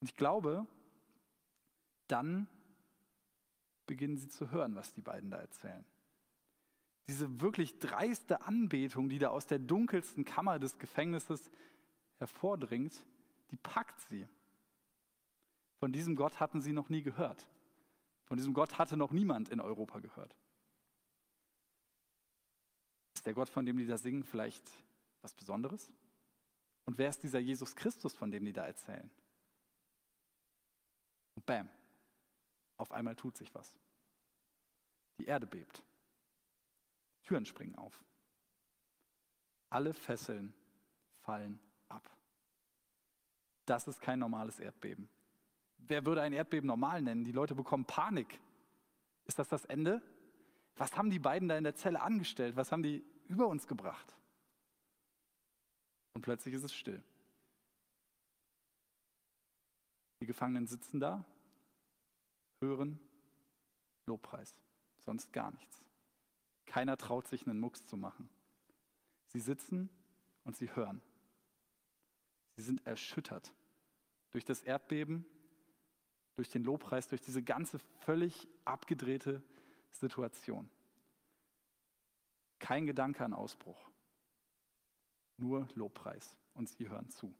Und 0.00 0.08
ich 0.08 0.16
glaube, 0.16 0.66
dann 2.08 2.48
beginnen 3.86 4.16
sie 4.16 4.28
zu 4.28 4.50
hören, 4.50 4.74
was 4.76 4.92
die 4.92 5.00
beiden 5.00 5.30
da 5.30 5.38
erzählen. 5.38 5.84
Diese 7.08 7.40
wirklich 7.40 7.78
dreiste 7.78 8.42
Anbetung, 8.42 9.08
die 9.08 9.18
da 9.18 9.28
aus 9.28 9.46
der 9.46 9.58
dunkelsten 9.58 10.24
Kammer 10.24 10.60
des 10.60 10.78
Gefängnisses 10.78 11.50
hervordringt, 12.20 13.02
die 13.50 13.56
packt 13.56 13.98
sie. 14.02 14.28
Von 15.78 15.92
diesem 15.92 16.14
Gott 16.14 16.38
hatten 16.38 16.60
sie 16.60 16.72
noch 16.72 16.88
nie 16.88 17.02
gehört. 17.02 17.46
Von 18.26 18.36
diesem 18.36 18.54
Gott 18.54 18.78
hatte 18.78 18.96
noch 18.96 19.10
niemand 19.10 19.48
in 19.48 19.60
Europa 19.60 19.98
gehört. 19.98 20.36
Ist 23.14 23.26
der 23.26 23.34
Gott, 23.34 23.48
von 23.48 23.66
dem 23.66 23.76
die 23.76 23.86
da 23.86 23.98
singen, 23.98 24.22
vielleicht 24.22 24.70
was 25.22 25.34
Besonderes? 25.34 25.92
Und 26.84 26.98
wer 26.98 27.08
ist 27.08 27.22
dieser 27.22 27.38
Jesus 27.38 27.74
Christus, 27.74 28.14
von 28.14 28.30
dem 28.30 28.44
die 28.44 28.52
da 28.52 28.66
erzählen? 28.66 29.10
Und 31.34 31.46
bam, 31.46 31.68
auf 32.76 32.92
einmal 32.92 33.16
tut 33.16 33.36
sich 33.36 33.54
was. 33.54 33.74
Die 35.18 35.24
Erde 35.26 35.46
bebt. 35.46 35.82
Türen 37.24 37.46
springen 37.46 37.74
auf. 37.76 38.04
Alle 39.68 39.94
Fesseln 39.94 40.54
fallen. 41.20 41.60
Das 43.70 43.86
ist 43.86 44.00
kein 44.00 44.18
normales 44.18 44.58
Erdbeben. 44.58 45.08
Wer 45.78 46.04
würde 46.04 46.22
ein 46.22 46.32
Erdbeben 46.32 46.66
normal 46.66 47.02
nennen? 47.02 47.22
Die 47.22 47.30
Leute 47.30 47.54
bekommen 47.54 47.84
Panik. 47.84 48.40
Ist 49.26 49.38
das 49.38 49.46
das 49.46 49.64
Ende? 49.64 50.02
Was 50.74 50.96
haben 50.96 51.08
die 51.08 51.20
beiden 51.20 51.48
da 51.48 51.56
in 51.56 51.62
der 51.62 51.76
Zelle 51.76 52.00
angestellt? 52.00 52.56
Was 52.56 52.72
haben 52.72 52.82
die 52.82 53.04
über 53.28 53.46
uns 53.46 53.68
gebracht? 53.68 54.16
Und 56.14 56.22
plötzlich 56.22 56.52
ist 56.52 56.64
es 56.64 56.74
still. 56.74 57.00
Die 60.20 60.26
Gefangenen 60.26 60.66
sitzen 60.66 60.98
da, 60.98 61.24
hören 62.58 62.98
Lobpreis, 64.06 64.52
sonst 64.98 65.32
gar 65.32 65.52
nichts. 65.52 65.84
Keiner 66.66 66.96
traut 66.96 67.28
sich 67.28 67.46
einen 67.46 67.60
Mucks 67.60 67.86
zu 67.86 67.96
machen. 67.96 68.28
Sie 69.28 69.38
sitzen 69.38 69.90
und 70.42 70.56
sie 70.56 70.74
hören. 70.74 71.00
Sie 72.56 72.62
sind 72.62 72.84
erschüttert 72.84 73.52
durch 74.32 74.44
das 74.44 74.62
Erdbeben, 74.62 75.26
durch 76.36 76.48
den 76.48 76.64
Lobpreis, 76.64 77.08
durch 77.08 77.20
diese 77.20 77.42
ganze 77.42 77.78
völlig 77.78 78.48
abgedrehte 78.64 79.42
Situation. 79.90 80.70
Kein 82.58 82.86
Gedanke 82.86 83.24
an 83.24 83.34
Ausbruch, 83.34 83.90
nur 85.36 85.68
Lobpreis 85.74 86.36
und 86.54 86.68
sie 86.68 86.88
hören 86.88 87.08
zu. 87.10 87.34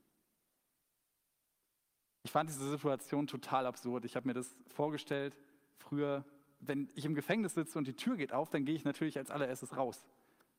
Ich 2.22 2.30
fand 2.30 2.50
diese 2.50 2.68
Situation 2.68 3.26
total 3.26 3.66
absurd. 3.66 4.04
Ich 4.04 4.16
habe 4.16 4.26
mir 4.26 4.34
das 4.34 4.54
vorgestellt, 4.68 5.36
früher, 5.78 6.24
wenn 6.58 6.90
ich 6.94 7.04
im 7.04 7.14
Gefängnis 7.14 7.54
sitze 7.54 7.78
und 7.78 7.86
die 7.86 7.96
Tür 7.96 8.16
geht 8.16 8.32
auf, 8.32 8.50
dann 8.50 8.64
gehe 8.64 8.74
ich 8.74 8.84
natürlich 8.84 9.16
als 9.16 9.30
allererstes 9.30 9.76
raus, 9.76 10.06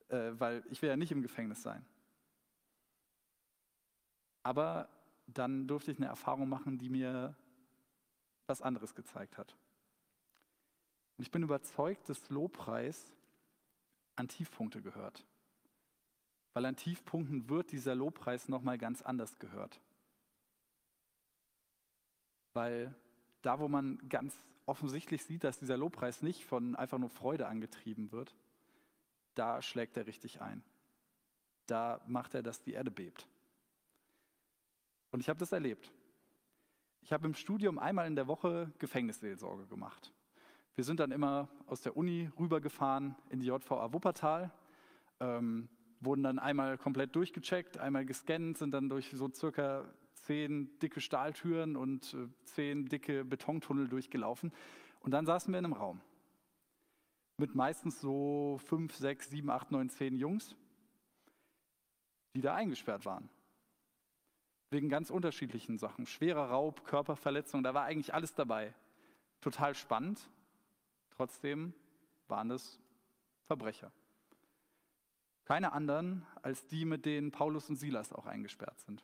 äh, 0.09 0.31
weil 0.33 0.63
ich 0.69 0.81
will 0.81 0.89
ja 0.89 0.97
nicht 0.97 1.11
im 1.11 1.21
Gefängnis 1.21 1.61
sein. 1.61 1.85
Aber 4.43 4.89
dann 5.27 5.67
durfte 5.67 5.91
ich 5.91 5.97
eine 5.97 6.07
Erfahrung 6.07 6.49
machen, 6.49 6.77
die 6.77 6.89
mir 6.89 7.35
was 8.47 8.61
anderes 8.61 8.95
gezeigt 8.95 9.37
hat. 9.37 9.55
Und 11.17 11.23
ich 11.23 11.31
bin 11.31 11.43
überzeugt, 11.43 12.09
dass 12.09 12.29
Lobpreis 12.29 13.11
an 14.15 14.27
Tiefpunkte 14.27 14.81
gehört. 14.81 15.25
Weil 16.53 16.65
an 16.65 16.75
Tiefpunkten 16.75 17.49
wird 17.49 17.71
dieser 17.71 17.95
Lobpreis 17.95 18.49
nochmal 18.49 18.77
ganz 18.77 19.01
anders 19.01 19.39
gehört. 19.39 19.79
Weil 22.53 22.93
da, 23.41 23.59
wo 23.59 23.67
man 23.67 23.97
ganz 24.09 24.35
offensichtlich 24.65 25.23
sieht, 25.23 25.43
dass 25.43 25.59
dieser 25.59 25.77
Lobpreis 25.77 26.21
nicht 26.21 26.45
von 26.45 26.75
einfach 26.75 26.97
nur 26.97 27.09
Freude 27.09 27.47
angetrieben 27.47 28.11
wird, 28.11 28.35
da 29.35 29.61
schlägt 29.61 29.95
er 29.97 30.07
richtig 30.07 30.41
ein. 30.41 30.63
Da 31.67 32.01
macht 32.07 32.33
er, 32.33 32.43
dass 32.43 32.61
die 32.61 32.73
Erde 32.73 32.91
bebt. 32.91 33.27
Und 35.11 35.19
ich 35.19 35.29
habe 35.29 35.39
das 35.39 35.51
erlebt. 35.51 35.91
Ich 37.01 37.11
habe 37.11 37.27
im 37.27 37.33
Studium 37.33 37.79
einmal 37.79 38.07
in 38.07 38.15
der 38.15 38.27
Woche 38.27 38.71
Gefängnisseelsorge 38.79 39.67
gemacht. 39.67 40.13
Wir 40.75 40.83
sind 40.83 40.99
dann 40.99 41.11
immer 41.11 41.49
aus 41.67 41.81
der 41.81 41.97
Uni 41.97 42.29
rübergefahren 42.39 43.15
in 43.29 43.39
die 43.39 43.47
JVA 43.47 43.91
Wuppertal, 43.91 44.51
ähm, 45.19 45.67
wurden 45.99 46.23
dann 46.23 46.39
einmal 46.39 46.77
komplett 46.77 47.15
durchgecheckt, 47.15 47.77
einmal 47.77 48.05
gescannt, 48.05 48.57
sind 48.57 48.71
dann 48.71 48.87
durch 48.89 49.11
so 49.11 49.29
circa 49.33 49.85
zehn 50.13 50.79
dicke 50.79 51.01
Stahltüren 51.01 51.75
und 51.75 52.13
äh, 52.13 52.27
zehn 52.45 52.85
dicke 52.85 53.25
Betontunnel 53.25 53.87
durchgelaufen. 53.87 54.53
Und 55.01 55.11
dann 55.11 55.25
saßen 55.25 55.51
wir 55.51 55.59
in 55.59 55.65
einem 55.65 55.73
Raum 55.73 56.01
mit 57.37 57.55
meistens 57.55 57.99
so 57.99 58.59
fünf, 58.65 58.95
sechs, 58.95 59.29
sieben, 59.29 59.49
acht, 59.49 59.71
neun, 59.71 59.89
zehn 59.89 60.15
Jungs, 60.15 60.55
die 62.35 62.41
da 62.41 62.53
eingesperrt 62.55 63.05
waren. 63.05 63.29
Wegen 64.71 64.89
ganz 64.89 65.09
unterschiedlichen 65.09 65.77
Sachen. 65.77 66.07
Schwerer 66.07 66.49
Raub, 66.49 66.85
Körperverletzung, 66.85 67.61
da 67.61 67.73
war 67.73 67.83
eigentlich 67.83 68.13
alles 68.13 68.33
dabei. 68.33 68.73
Total 69.41 69.75
spannend. 69.75 70.19
Trotzdem 71.11 71.73
waren 72.29 72.49
es 72.51 72.79
Verbrecher. 73.47 73.91
Keine 75.43 75.73
anderen 75.73 76.25
als 76.41 76.65
die, 76.67 76.85
mit 76.85 77.05
denen 77.05 77.31
Paulus 77.31 77.69
und 77.69 77.75
Silas 77.75 78.13
auch 78.13 78.25
eingesperrt 78.25 78.79
sind. 78.79 79.03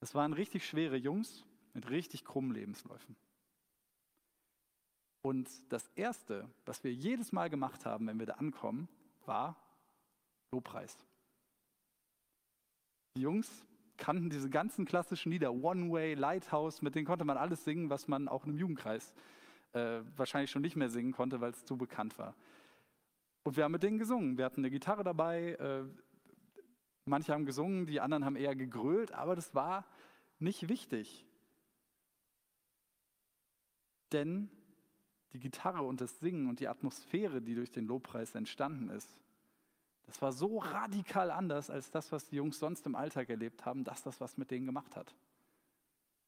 Das 0.00 0.14
waren 0.14 0.34
richtig 0.34 0.66
schwere 0.66 0.96
Jungs 0.96 1.46
mit 1.72 1.88
richtig 1.88 2.24
krummen 2.24 2.52
Lebensläufen. 2.52 3.16
Und 5.22 5.48
das 5.72 5.88
Erste, 5.94 6.48
was 6.66 6.84
wir 6.84 6.92
jedes 6.92 7.32
Mal 7.32 7.48
gemacht 7.48 7.86
haben, 7.86 8.06
wenn 8.06 8.18
wir 8.18 8.26
da 8.26 8.34
ankommen, 8.34 8.88
war 9.24 9.56
Lobpreis. 10.50 10.98
Die 13.16 13.22
Jungs 13.22 13.64
kannten 14.00 14.30
diese 14.30 14.50
ganzen 14.50 14.84
klassischen 14.84 15.30
Lieder, 15.30 15.52
One 15.52 15.92
Way, 15.92 16.14
Lighthouse, 16.14 16.82
mit 16.82 16.96
denen 16.96 17.06
konnte 17.06 17.24
man 17.24 17.36
alles 17.36 17.62
singen, 17.64 17.90
was 17.90 18.08
man 18.08 18.26
auch 18.26 18.44
im 18.46 18.56
Jugendkreis 18.56 19.14
äh, 19.72 20.00
wahrscheinlich 20.16 20.50
schon 20.50 20.62
nicht 20.62 20.74
mehr 20.74 20.88
singen 20.88 21.12
konnte, 21.12 21.40
weil 21.40 21.50
es 21.50 21.64
zu 21.64 21.76
bekannt 21.76 22.18
war. 22.18 22.34
Und 23.44 23.56
wir 23.56 23.64
haben 23.64 23.72
mit 23.72 23.84
denen 23.84 23.98
gesungen. 23.98 24.36
Wir 24.36 24.44
hatten 24.44 24.62
eine 24.62 24.70
Gitarre 24.70 25.04
dabei, 25.04 25.52
äh, 25.52 25.84
manche 27.04 27.32
haben 27.32 27.46
gesungen, 27.46 27.86
die 27.86 28.00
anderen 28.00 28.24
haben 28.24 28.36
eher 28.36 28.56
gegrölt, 28.56 29.12
aber 29.12 29.36
das 29.36 29.54
war 29.54 29.86
nicht 30.38 30.68
wichtig. 30.68 31.26
Denn 34.12 34.50
die 35.32 35.38
Gitarre 35.38 35.82
und 35.82 36.00
das 36.00 36.18
Singen 36.18 36.48
und 36.48 36.58
die 36.58 36.68
Atmosphäre, 36.68 37.40
die 37.40 37.54
durch 37.54 37.70
den 37.70 37.86
Lobpreis 37.86 38.34
entstanden 38.34 38.88
ist, 38.90 39.16
das 40.10 40.20
war 40.20 40.32
so 40.32 40.58
radikal 40.58 41.30
anders 41.30 41.70
als 41.70 41.92
das, 41.92 42.10
was 42.10 42.26
die 42.26 42.34
Jungs 42.34 42.58
sonst 42.58 42.84
im 42.84 42.96
Alltag 42.96 43.30
erlebt 43.30 43.64
haben, 43.64 43.84
dass 43.84 44.02
das 44.02 44.20
was 44.20 44.36
mit 44.38 44.50
denen 44.50 44.66
gemacht 44.66 44.96
hat. 44.96 45.14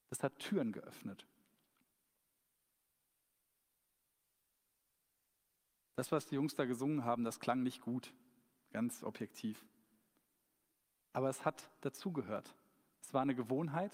Das 0.09 0.23
hat 0.23 0.39
Türen 0.39 0.71
geöffnet. 0.71 1.27
Das, 5.97 6.13
was 6.13 6.27
die 6.27 6.37
Jungs 6.37 6.55
da 6.55 6.65
gesungen 6.65 7.05
haben, 7.05 7.25
das 7.25 7.41
klang 7.41 7.65
nicht 7.65 7.81
gut, 7.81 8.15
ganz 8.71 9.03
objektiv. 9.03 9.67
Aber 11.13 11.29
es 11.29 11.45
hat 11.45 11.69
dazugehört. 11.81 12.55
Es 13.01 13.13
war 13.13 13.23
eine 13.23 13.35
Gewohnheit 13.35 13.91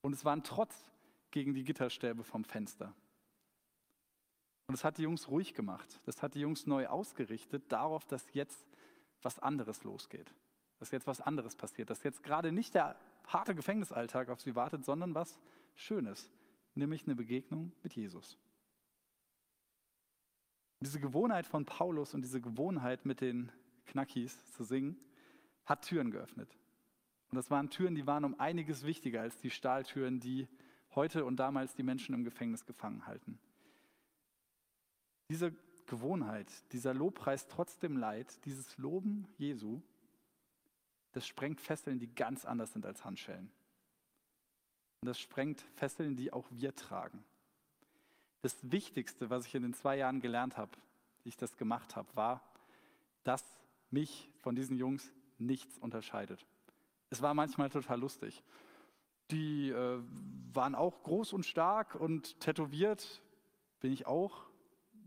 und 0.00 0.12
es 0.12 0.24
war 0.24 0.32
ein 0.32 0.44
Trotz 0.44 0.88
gegen 1.32 1.54
die 1.54 1.64
Gitterstäbe 1.64 2.22
vom 2.22 2.44
Fenster. 2.44 2.94
Und 4.68 4.74
das 4.74 4.84
hat 4.84 4.98
die 4.98 5.02
Jungs 5.02 5.28
ruhig 5.28 5.54
gemacht. 5.54 6.00
Das 6.04 6.22
hat 6.22 6.34
die 6.34 6.40
Jungs 6.40 6.66
neu 6.66 6.86
ausgerichtet 6.86 7.64
darauf, 7.70 8.04
dass 8.04 8.32
jetzt 8.32 8.66
was 9.22 9.38
anderes 9.38 9.84
losgeht. 9.84 10.32
Dass 10.78 10.90
jetzt 10.90 11.06
was 11.06 11.20
anderes 11.20 11.56
passiert. 11.56 11.90
Dass 11.90 12.02
jetzt 12.02 12.22
gerade 12.22 12.52
nicht 12.52 12.74
der 12.74 12.96
harte 13.26 13.54
Gefängnisalltag 13.54 14.28
auf 14.28 14.40
sie 14.40 14.54
wartet, 14.54 14.84
sondern 14.84 15.14
was 15.14 15.38
Schönes. 15.74 16.30
Nämlich 16.74 17.04
eine 17.04 17.14
Begegnung 17.14 17.72
mit 17.82 17.94
Jesus. 17.94 18.38
Diese 20.80 21.00
Gewohnheit 21.00 21.46
von 21.46 21.64
Paulus 21.64 22.14
und 22.14 22.22
diese 22.22 22.40
Gewohnheit 22.40 23.06
mit 23.06 23.20
den 23.20 23.50
Knackis 23.86 24.44
zu 24.52 24.64
singen, 24.64 24.98
hat 25.64 25.82
Türen 25.82 26.10
geöffnet. 26.10 26.56
Und 27.30 27.36
das 27.36 27.50
waren 27.50 27.70
Türen, 27.70 27.94
die 27.94 28.06
waren 28.06 28.24
um 28.24 28.38
einiges 28.38 28.84
wichtiger 28.84 29.22
als 29.22 29.38
die 29.38 29.50
Stahltüren, 29.50 30.20
die 30.20 30.48
heute 30.94 31.24
und 31.24 31.36
damals 31.36 31.74
die 31.74 31.82
Menschen 31.82 32.14
im 32.14 32.24
Gefängnis 32.24 32.66
gefangen 32.66 33.06
halten. 33.06 33.38
Diese 35.28 35.52
Gewohnheit, 35.86 36.50
dieser 36.72 36.94
Lobpreis 36.94 37.46
trotzdem 37.48 37.96
Leid, 37.96 38.44
dieses 38.44 38.76
Loben 38.78 39.26
Jesu, 39.38 39.80
das 41.12 41.26
sprengt 41.26 41.60
Fesseln, 41.60 41.98
die 41.98 42.14
ganz 42.14 42.44
anders 42.44 42.72
sind 42.72 42.84
als 42.84 43.04
Handschellen. 43.04 43.50
Und 45.00 45.06
das 45.06 45.18
sprengt 45.18 45.60
Fesseln, 45.76 46.16
die 46.16 46.32
auch 46.32 46.46
wir 46.50 46.74
tragen. 46.74 47.24
Das 48.42 48.70
Wichtigste, 48.70 49.30
was 49.30 49.46
ich 49.46 49.54
in 49.54 49.62
den 49.62 49.74
zwei 49.74 49.96
Jahren 49.96 50.20
gelernt 50.20 50.56
habe, 50.56 50.72
wie 51.22 51.30
ich 51.30 51.36
das 51.36 51.56
gemacht 51.56 51.96
habe, 51.96 52.08
war, 52.14 52.42
dass 53.24 53.44
mich 53.90 54.30
von 54.40 54.54
diesen 54.54 54.76
Jungs 54.76 55.12
nichts 55.38 55.78
unterscheidet. 55.78 56.46
Es 57.10 57.22
war 57.22 57.34
manchmal 57.34 57.70
total 57.70 58.00
lustig. 58.00 58.42
Die 59.30 59.70
äh, 59.70 60.02
waren 60.52 60.74
auch 60.74 61.02
groß 61.02 61.32
und 61.32 61.44
stark 61.44 61.94
und 61.94 62.38
tätowiert, 62.40 63.22
bin 63.80 63.92
ich 63.92 64.06
auch 64.06 64.45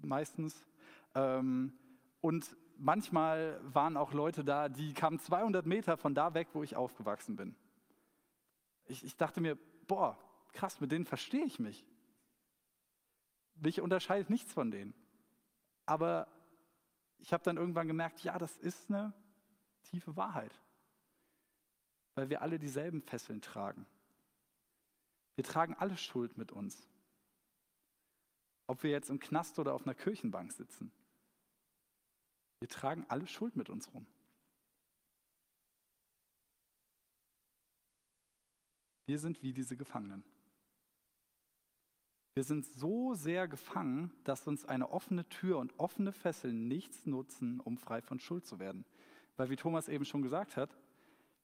meistens. 0.04 0.66
Ähm, 1.16 1.74
und 2.22 2.56
manchmal 2.78 3.60
waren 3.64 3.98
auch 3.98 4.14
Leute 4.14 4.44
da, 4.44 4.70
die 4.70 4.94
kamen 4.94 5.20
200 5.20 5.66
Meter 5.66 5.98
von 5.98 6.16
da 6.16 6.34
weg, 6.34 6.50
wo 6.54 6.64
ich 6.64 6.76
aufgewachsen 6.76 7.36
bin. 7.36 7.56
Ich, 8.86 9.04
ich 9.04 9.16
dachte 9.18 9.42
mir, 9.42 9.58
boah, 9.88 10.18
krass, 10.54 10.80
mit 10.82 10.92
denen 10.92 11.06
verstehe 11.06 11.46
ich 11.46 11.60
mich. 11.60 11.86
Mich 13.56 13.82
unterscheidet 13.82 14.30
nichts 14.30 14.54
von 14.54 14.72
denen. 14.72 14.94
Aber 15.86 16.28
ich 17.18 17.34
habe 17.34 17.44
dann 17.44 17.58
irgendwann 17.58 17.88
gemerkt, 17.88 18.22
ja, 18.22 18.38
das 18.38 18.56
ist 18.58 18.90
eine 18.90 19.14
tiefe 19.84 20.16
Wahrheit. 20.16 20.54
Weil 22.16 22.30
wir 22.30 22.42
alle 22.42 22.60
dieselben 22.60 23.02
Fesseln 23.02 23.42
tragen. 23.42 23.86
Wir 25.36 25.44
tragen 25.44 25.76
alle 25.76 25.98
Schuld 25.98 26.38
mit 26.38 26.52
uns. 26.52 26.90
Ob 28.70 28.84
wir 28.84 28.92
jetzt 28.92 29.10
im 29.10 29.20
Knast 29.20 29.58
oder 29.58 29.74
auf 29.74 29.88
einer 29.88 29.96
Kirchenbank 29.96 30.54
sitzen. 30.54 30.92
Wir 32.60 32.70
tragen 32.70 33.04
alle 33.10 33.26
Schuld 33.26 33.56
mit 33.56 33.68
uns 33.68 33.92
rum. 33.96 34.06
Wir 39.08 39.18
sind 39.18 39.42
wie 39.42 39.54
diese 39.54 39.76
Gefangenen. 39.76 40.24
Wir 42.36 42.44
sind 42.44 42.64
so 42.64 43.16
sehr 43.16 43.48
gefangen, 43.48 44.12
dass 44.24 44.46
uns 44.46 44.66
eine 44.66 44.92
offene 44.92 45.28
Tür 45.30 45.58
und 45.58 45.74
offene 45.80 46.12
Fesseln 46.12 46.68
nichts 46.68 47.08
nutzen, 47.08 47.60
um 47.62 47.76
frei 47.76 48.04
von 48.04 48.20
Schuld 48.20 48.46
zu 48.46 48.60
werden. 48.60 48.86
Weil 49.36 49.50
wie 49.50 49.56
Thomas 49.56 49.88
eben 49.88 50.06
schon 50.06 50.22
gesagt 50.22 50.58
hat, 50.58 50.78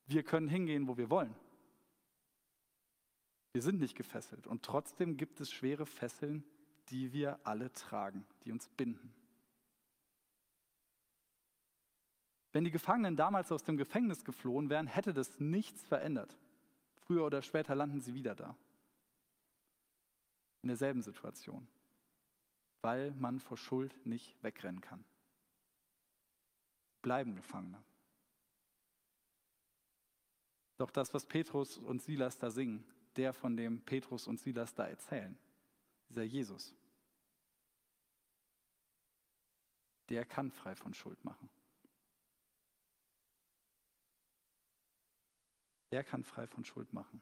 wir 0.06 0.22
können 0.22 0.48
hingehen, 0.48 0.88
wo 0.88 0.96
wir 0.96 1.10
wollen. 1.10 1.34
Wir 3.54 3.64
sind 3.64 3.80
nicht 3.80 3.96
gefesselt 3.96 4.46
und 4.46 4.62
trotzdem 4.62 5.18
gibt 5.18 5.40
es 5.40 5.52
schwere 5.52 5.88
Fesseln, 5.88 6.44
die 6.90 7.14
wir 7.14 7.40
alle 7.44 7.72
tragen, 7.72 8.26
die 8.44 8.52
uns 8.52 8.68
binden. 8.70 9.14
Wenn 12.52 12.64
die 12.64 12.72
Gefangenen 12.72 13.18
damals 13.18 13.52
aus 13.52 13.64
dem 13.64 13.76
Gefängnis 13.76 14.24
geflohen 14.24 14.70
wären, 14.70 14.88
hätte 14.88 15.14
das 15.14 15.40
nichts 15.40 15.84
verändert. 15.84 16.38
Früher 17.06 17.26
oder 17.26 17.42
später 17.42 17.76
landen 17.76 18.00
sie 18.00 18.14
wieder 18.14 18.34
da. 18.34 18.56
In 20.62 20.70
derselben 20.70 21.02
Situation. 21.02 21.68
Weil 22.82 23.12
man 23.12 23.42
vor 23.42 23.58
Schuld 23.58 23.94
nicht 24.06 24.42
wegrennen 24.42 24.80
kann. 24.80 25.04
Bleiben 27.02 27.36
Gefangene. 27.36 27.84
Doch 30.78 30.92
das, 30.92 31.14
was 31.14 31.26
Petrus 31.26 31.78
und 31.78 32.02
Silas 32.02 32.38
da 32.38 32.50
singen, 32.50 32.86
der, 33.16 33.34
von 33.34 33.56
dem 33.56 33.82
Petrus 33.82 34.28
und 34.28 34.40
Silas 34.40 34.74
da 34.74 34.88
erzählen, 34.88 35.38
dieser 36.10 36.24
Jesus, 36.24 36.76
der 40.10 40.26
kann 40.26 40.52
frei 40.52 40.76
von 40.76 40.94
Schuld 40.94 41.24
machen. 41.24 41.50
Der 45.92 46.04
kann 46.04 46.24
frei 46.24 46.48
von 46.48 46.66
Schuld 46.66 46.92
machen. 46.94 47.22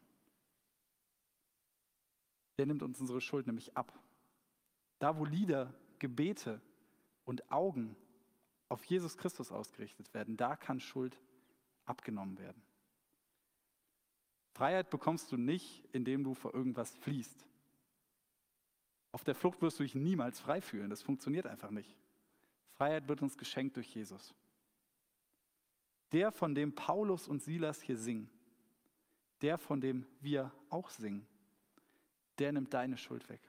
Der 2.58 2.66
nimmt 2.66 2.84
uns 2.84 3.00
unsere 3.00 3.22
Schuld 3.22 3.48
nämlich 3.48 3.76
ab. 3.76 3.98
Da, 5.00 5.18
wo 5.18 5.26
Lieder, 5.26 5.74
Gebete 6.00 6.62
und 7.26 7.52
Augen 7.52 7.96
auf 8.70 8.84
Jesus 8.86 9.18
Christus 9.18 9.52
ausgerichtet 9.52 10.14
werden, 10.14 10.38
da 10.38 10.56
kann 10.56 10.80
Schuld 10.80 11.20
abgenommen 11.86 12.38
werden. 12.38 12.62
Freiheit 14.54 14.90
bekommst 14.90 15.32
du 15.32 15.38
nicht, 15.38 15.84
indem 15.94 16.24
du 16.24 16.34
vor 16.34 16.54
irgendwas 16.54 16.96
fliehst. 16.98 17.46
Auf 19.14 19.24
der 19.24 19.36
Flucht 19.36 19.62
wirst 19.62 19.80
du 19.80 19.84
dich 19.84 19.94
niemals 19.94 20.40
frei 20.40 20.60
fühlen. 20.60 20.90
Das 20.90 21.04
funktioniert 21.04 21.46
einfach 21.46 21.70
nicht. 21.70 21.96
Freiheit 22.74 23.08
wird 23.08 23.22
uns 23.22 23.38
geschenkt 23.38 23.78
durch 23.78 23.94
Jesus. 23.96 24.34
Der, 26.12 26.32
von 26.32 26.56
dem 26.56 26.74
Paulus 26.74 27.28
und 27.28 27.42
Silas 27.44 27.80
hier 27.80 27.98
singen, 27.98 28.28
der, 29.42 29.60
von 29.60 29.80
dem 29.80 30.08
wir 30.20 30.52
auch 30.70 30.90
singen, 30.90 31.28
der 32.40 32.52
nimmt 32.54 32.74
deine 32.74 32.98
Schuld 32.98 33.30
weg. 33.30 33.40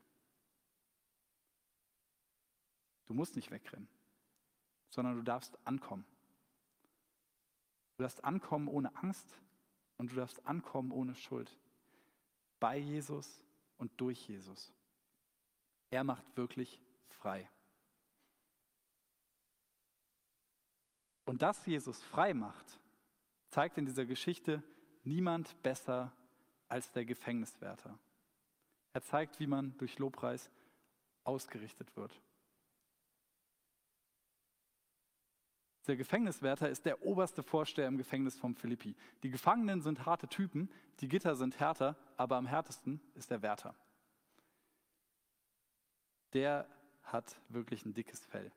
Du 3.07 3.14
musst 3.14 3.35
nicht 3.35 3.50
wegrennen, 3.50 3.88
sondern 4.90 5.16
du 5.16 5.22
darfst 5.22 5.59
ankommen. 5.66 6.05
Du 7.96 8.03
darfst 8.03 8.22
ankommen 8.22 8.68
ohne 8.68 8.94
Angst 8.96 9.27
und 9.96 10.12
du 10.12 10.16
darfst 10.16 10.44
ankommen 10.46 10.92
ohne 10.92 11.14
Schuld. 11.14 11.50
Bei 12.61 12.77
Jesus 12.77 13.42
und 13.79 13.90
durch 13.98 14.29
Jesus. 14.29 14.74
Er 15.90 16.05
macht 16.05 16.25
wirklich 16.37 16.81
frei. 17.09 17.49
Und 21.25 21.42
dass 21.42 21.64
Jesus 21.66 22.03
frei 22.03 22.35
macht, 22.35 22.79
zeigt 23.49 23.79
in 23.79 23.87
dieser 23.87 24.05
Geschichte, 24.05 24.62
niemand 25.05 25.62
besser 25.62 26.12
als 26.68 26.90
der 26.92 27.05
Gefängniswärter. 27.05 27.99
Er 28.92 29.03
zeigt, 29.03 29.40
wie 29.40 29.47
man 29.47 29.77
durch 29.79 29.99
Lobpreis 29.99 30.51
ausgerichtet 31.25 31.97
wird. 31.97 32.20
Der 35.87 35.97
Gefängniswärter 35.97 36.70
ist 36.70 36.87
der 36.87 37.05
oberste 37.05 37.42
Vorsteher 37.42 37.88
im 37.88 37.99
Gefängnis 37.99 38.38
von 38.38 38.55
Philippi. 38.55 38.97
Die 39.23 39.31
Gefangenen 39.31 39.83
sind 39.83 40.07
harte 40.07 40.29
Typen, 40.29 40.70
die 41.01 41.09
Gitter 41.09 41.37
sind 41.37 41.61
härter, 41.61 41.97
aber 42.16 42.37
am 42.37 42.47
härtesten 42.47 43.01
ist 43.14 43.31
der 43.31 43.42
Wärter. 43.42 43.75
Der 46.35 46.68
hat 47.05 47.37
wirklich 47.49 47.85
ein 47.85 47.94
dickes 47.94 48.25
Fell. 48.27 48.53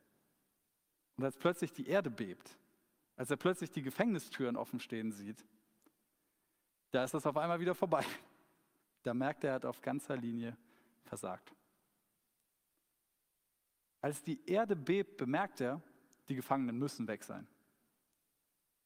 Und 1.16 1.24
als 1.24 1.38
plötzlich 1.38 1.72
die 1.74 1.88
Erde 1.88 2.10
bebt, 2.10 2.58
als 3.16 3.32
er 3.32 3.38
plötzlich 3.38 3.72
die 3.72 3.82
Gefängnistüren 3.82 4.56
offen 4.56 4.80
stehen 4.80 5.12
sieht, 5.12 5.44
da 6.92 7.04
ist 7.04 7.14
das 7.14 7.26
auf 7.26 7.38
einmal 7.38 7.60
wieder 7.60 7.76
vorbei. 7.76 8.04
Da 9.04 9.14
merkt 9.14 9.46
er, 9.46 9.52
er 9.52 9.56
hat 9.56 9.66
auf 9.66 9.82
ganzer 9.82 10.18
Linie 10.18 10.58
versagt. 11.04 11.56
Als 14.02 14.22
die 14.22 14.46
Erde 14.46 14.76
bebt, 14.76 15.16
bemerkt 15.16 15.62
er, 15.62 15.82
die 16.28 16.36
Gefangenen 16.36 16.78
müssen 16.78 17.08
weg 17.08 17.24
sein. 17.24 17.48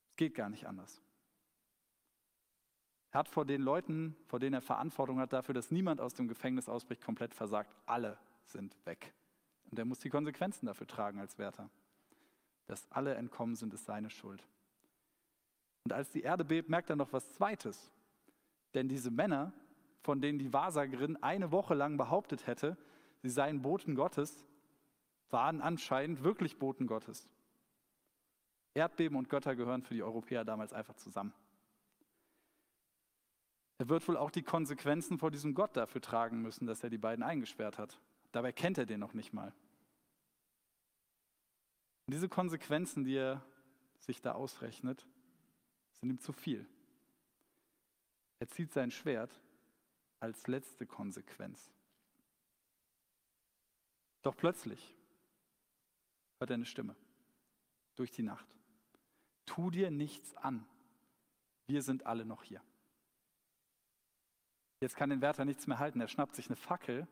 Es 0.09 0.15
geht 0.17 0.35
gar 0.35 0.49
nicht 0.49 0.67
anders. 0.67 1.01
Er 3.09 3.19
hat 3.19 3.29
vor 3.29 3.45
den 3.45 3.63
Leuten, 3.63 4.15
vor 4.27 4.39
denen 4.39 4.53
er 4.53 4.61
Verantwortung 4.61 5.19
hat 5.19 5.33
dafür, 5.33 5.55
dass 5.55 5.71
niemand 5.71 5.99
aus 5.99 6.13
dem 6.13 6.27
Gefängnis 6.27 6.69
ausbricht, 6.69 7.01
komplett 7.01 7.33
versagt. 7.33 7.73
Alle 7.87 8.19
sind 8.45 8.75
weg. 8.85 9.13
Und 9.69 9.79
er 9.79 9.85
muss 9.85 9.99
die 9.99 10.09
Konsequenzen 10.09 10.65
dafür 10.65 10.87
tragen 10.87 11.19
als 11.19 11.37
Wärter. 11.37 11.69
Dass 12.67 12.91
alle 12.91 13.15
entkommen 13.15 13.55
sind, 13.55 13.73
ist 13.73 13.85
seine 13.85 14.09
Schuld. 14.09 14.43
Und 15.83 15.93
als 15.93 16.11
die 16.11 16.21
Erde 16.21 16.45
bebt, 16.45 16.69
merkt 16.69 16.89
er 16.89 16.95
noch 16.95 17.13
was 17.13 17.33
Zweites. 17.33 17.91
Denn 18.73 18.87
diese 18.87 19.11
Männer, 19.11 19.53
von 20.03 20.21
denen 20.21 20.39
die 20.39 20.53
Wahrsagerin 20.53 21.21
eine 21.21 21.51
Woche 21.51 21.73
lang 21.73 21.97
behauptet 21.97 22.47
hätte, 22.47 22.77
sie 23.21 23.29
seien 23.29 23.61
Boten 23.61 23.95
Gottes, 23.95 24.45
waren 25.29 25.61
anscheinend 25.61 26.23
wirklich 26.23 26.59
Boten 26.59 26.87
Gottes. 26.87 27.27
Erdbeben 28.73 29.17
und 29.17 29.29
Götter 29.29 29.55
gehören 29.55 29.83
für 29.83 29.93
die 29.93 30.03
Europäer 30.03 30.45
damals 30.45 30.73
einfach 30.73 30.95
zusammen. 30.95 31.33
Er 33.77 33.89
wird 33.89 34.07
wohl 34.07 34.17
auch 34.17 34.31
die 34.31 34.43
Konsequenzen 34.43 35.17
vor 35.17 35.31
diesem 35.31 35.55
Gott 35.55 35.75
dafür 35.75 36.01
tragen 36.01 36.41
müssen, 36.41 36.67
dass 36.67 36.83
er 36.83 36.89
die 36.89 36.99
beiden 36.99 37.23
eingesperrt 37.23 37.79
hat. 37.79 37.99
Dabei 38.31 38.51
kennt 38.51 38.77
er 38.77 38.85
den 38.85 38.99
noch 38.99 39.13
nicht 39.13 39.33
mal. 39.33 39.53
Und 42.05 42.13
diese 42.13 42.29
Konsequenzen, 42.29 43.03
die 43.03 43.15
er 43.15 43.43
sich 43.99 44.21
da 44.21 44.33
ausrechnet, 44.33 45.05
sind 45.93 46.09
ihm 46.09 46.19
zu 46.19 46.33
viel. 46.33 46.67
Er 48.39 48.47
zieht 48.47 48.71
sein 48.71 48.91
Schwert 48.91 49.31
als 50.19 50.47
letzte 50.47 50.85
Konsequenz. 50.85 51.71
Doch 54.21 54.35
plötzlich 54.35 54.95
hört 56.39 56.49
er 56.49 56.55
eine 56.55 56.65
Stimme 56.65 56.95
durch 57.95 58.11
die 58.11 58.23
Nacht. 58.23 58.47
Tu 59.45 59.69
dir 59.69 59.91
nichts 59.91 60.35
an. 60.37 60.65
Wir 61.67 61.81
sind 61.81 62.05
alle 62.05 62.25
noch 62.25 62.43
hier. 62.43 62.61
Jetzt 64.79 64.95
kann 64.95 65.09
den 65.09 65.21
Wärter 65.21 65.45
nichts 65.45 65.67
mehr 65.67 65.79
halten. 65.79 66.01
Er 66.01 66.07
schnappt 66.07 66.35
sich 66.35 66.47
eine 66.47 66.55
Fackel, 66.55 67.07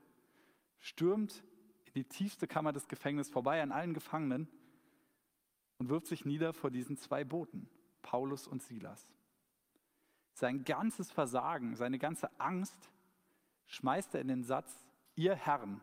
stürmt 0.80 1.44
in 1.86 1.94
die 1.94 2.04
tiefste 2.06 2.48
Kammer 2.48 2.72
des 2.72 2.88
Gefängnisses 2.88 3.32
vorbei 3.32 3.62
an 3.62 3.72
allen 3.72 3.94
Gefangenen 3.94 4.48
und 5.78 5.90
wirft 5.90 6.08
sich 6.08 6.26
nieder 6.26 6.54
vor 6.54 6.72
diesen 6.72 6.98
zwei 6.98 7.24
Booten, 7.24 7.70
Paulus 8.02 8.48
und 8.48 8.62
Silas. 8.62 9.08
Sein 10.34 10.64
ganzes 10.64 11.12
Versagen, 11.12 11.76
seine 11.76 12.00
ganze 12.00 12.30
Angst 12.40 12.92
schmeißt 13.66 14.16
er 14.16 14.22
in 14.22 14.28
den 14.28 14.44
Satz, 14.44 14.88
ihr 15.16 15.36
Herren, 15.36 15.82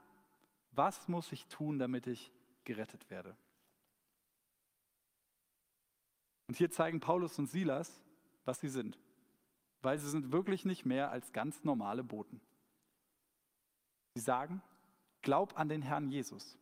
was 0.72 1.08
muss 1.08 1.32
ich 1.32 1.46
tun, 1.46 1.78
damit 1.78 2.06
ich 2.06 2.32
gerettet 2.64 3.10
werde? 3.10 3.36
Und 6.48 6.56
hier 6.56 6.70
zeigen 6.70 7.00
Paulus 7.00 7.38
und 7.38 7.46
Silas, 7.46 8.00
was 8.44 8.60
sie 8.60 8.68
sind, 8.68 8.98
weil 9.82 9.98
sie 9.98 10.08
sind 10.08 10.32
wirklich 10.32 10.64
nicht 10.64 10.84
mehr 10.84 11.10
als 11.10 11.32
ganz 11.32 11.64
normale 11.64 12.04
Boten. 12.04 12.40
Sie 14.14 14.20
sagen, 14.20 14.62
glaub 15.26 15.58
an 15.58 15.68
den 15.68 15.82
Herrn 15.82 16.08
Jesus, 16.08 16.56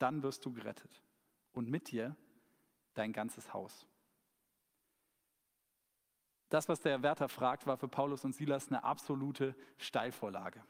dann 0.00 0.24
wirst 0.24 0.44
du 0.44 0.52
gerettet 0.52 1.00
und 1.52 1.70
mit 1.70 1.92
dir 1.92 2.16
dein 2.94 3.12
ganzes 3.12 3.54
Haus. 3.54 3.86
Das, 6.48 6.68
was 6.68 6.80
der 6.80 7.04
Wärter 7.04 7.28
fragt, 7.28 7.68
war 7.68 7.76
für 7.76 7.86
Paulus 7.86 8.24
und 8.24 8.34
Silas 8.34 8.66
eine 8.66 8.82
absolute 8.82 9.54
Steilvorlage. 9.78 10.60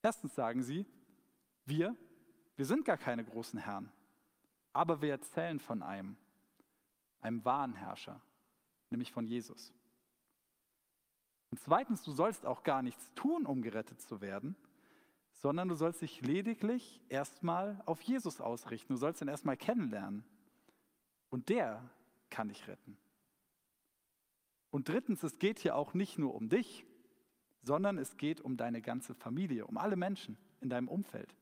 Erstens 0.00 0.34
sagen 0.34 0.62
sie, 0.62 0.86
wir, 1.66 1.94
wir 2.56 2.64
sind 2.64 2.86
gar 2.86 2.96
keine 2.96 3.22
großen 3.22 3.58
Herren, 3.58 3.92
aber 4.72 5.02
wir 5.02 5.10
erzählen 5.10 5.60
von 5.60 5.82
einem, 5.82 6.16
einem 7.20 7.44
wahren 7.44 7.74
Herrscher, 7.74 8.22
nämlich 8.88 9.12
von 9.12 9.26
Jesus. 9.26 9.70
Und 11.50 11.60
zweitens, 11.60 12.02
du 12.02 12.10
sollst 12.10 12.46
auch 12.46 12.62
gar 12.62 12.80
nichts 12.80 13.12
tun, 13.14 13.44
um 13.44 13.60
gerettet 13.60 14.00
zu 14.00 14.22
werden, 14.22 14.56
sondern 15.42 15.68
du 15.68 15.74
sollst 15.74 16.00
dich 16.00 16.20
lediglich 16.20 17.00
erstmal 17.08 17.82
auf 17.84 18.00
Jesus 18.02 18.40
ausrichten. 18.40 18.92
Du 18.92 18.96
sollst 18.96 19.20
ihn 19.20 19.28
erstmal 19.28 19.56
kennenlernen. 19.56 20.24
Und 21.30 21.48
der 21.48 21.90
kann 22.30 22.48
dich 22.48 22.68
retten. 22.68 22.96
Und 24.70 24.88
drittens, 24.88 25.22
es 25.24 25.40
geht 25.40 25.58
hier 25.58 25.74
auch 25.74 25.94
nicht 25.94 26.16
nur 26.16 26.34
um 26.34 26.48
dich, 26.48 26.86
sondern 27.62 27.98
es 27.98 28.16
geht 28.16 28.40
um 28.40 28.56
deine 28.56 28.80
ganze 28.82 29.14
Familie, 29.14 29.66
um 29.66 29.78
alle 29.78 29.96
Menschen 29.96 30.38
in 30.60 30.70
deinem 30.70 30.88
Umfeld. 30.88 31.34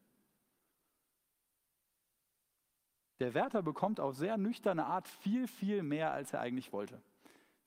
Der 3.18 3.34
Wärter 3.34 3.62
bekommt 3.62 4.00
auf 4.00 4.16
sehr 4.16 4.38
nüchterne 4.38 4.86
Art 4.86 5.08
viel, 5.08 5.46
viel 5.46 5.82
mehr, 5.82 6.10
als 6.12 6.32
er 6.32 6.40
eigentlich 6.40 6.72
wollte. 6.72 7.02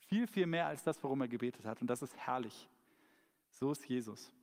Viel, 0.07 0.25
viel 0.25 0.47
mehr 0.47 0.65
als 0.65 0.81
das, 0.81 1.01
worum 1.03 1.21
er 1.21 1.27
gebetet 1.27 1.65
hat. 1.65 1.79
Und 1.79 1.87
das 1.87 2.01
ist 2.01 2.17
herrlich. 2.17 2.67
So 3.51 3.71
ist 3.71 3.87
Jesus. 3.87 4.33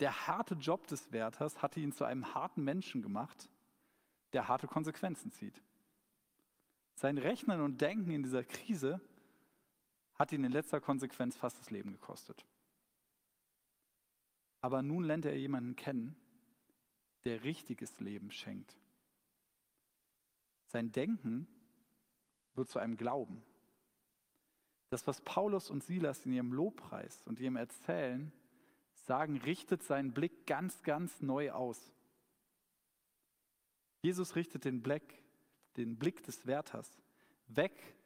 Der 0.00 0.26
harte 0.26 0.54
Job 0.54 0.86
des 0.88 1.10
Wärters 1.12 1.62
hatte 1.62 1.80
ihn 1.80 1.92
zu 1.92 2.04
einem 2.04 2.34
harten 2.34 2.62
Menschen 2.62 3.02
gemacht, 3.02 3.48
der 4.32 4.48
harte 4.48 4.66
Konsequenzen 4.66 5.32
zieht. 5.32 5.62
Sein 6.94 7.18
Rechnen 7.18 7.60
und 7.60 7.80
Denken 7.80 8.10
in 8.10 8.22
dieser 8.22 8.44
Krise 8.44 9.00
hat 10.14 10.32
ihn 10.32 10.44
in 10.44 10.52
letzter 10.52 10.80
Konsequenz 10.80 11.36
fast 11.36 11.58
das 11.58 11.70
Leben 11.70 11.92
gekostet. 11.92 12.44
Aber 14.60 14.82
nun 14.82 15.04
lernt 15.04 15.24
er 15.24 15.38
jemanden 15.38 15.76
kennen, 15.76 16.16
der 17.24 17.44
richtiges 17.44 18.00
Leben 18.00 18.30
schenkt. 18.30 18.76
Sein 20.66 20.92
Denken 20.92 21.46
wird 22.54 22.68
zu 22.68 22.78
einem 22.78 22.96
Glauben. 22.96 23.42
Das, 24.88 25.06
was 25.06 25.20
Paulus 25.20 25.70
und 25.70 25.82
Silas 25.82 26.24
in 26.24 26.32
ihrem 26.32 26.52
Lobpreis 26.52 27.22
und 27.24 27.38
ihrem 27.40 27.56
Erzählen 27.56 28.32
sagen, 29.06 29.38
richtet 29.38 29.82
seinen 29.82 30.12
Blick 30.12 30.46
ganz, 30.46 30.82
ganz 30.82 31.22
neu 31.22 31.52
aus. 31.52 31.92
Jesus 34.02 34.36
richtet 34.36 34.64
den 34.64 34.82
Blick, 34.82 35.22
den 35.76 35.98
Blick 35.98 36.22
des 36.24 36.46
Wärters 36.46 36.90
weg 37.48 37.96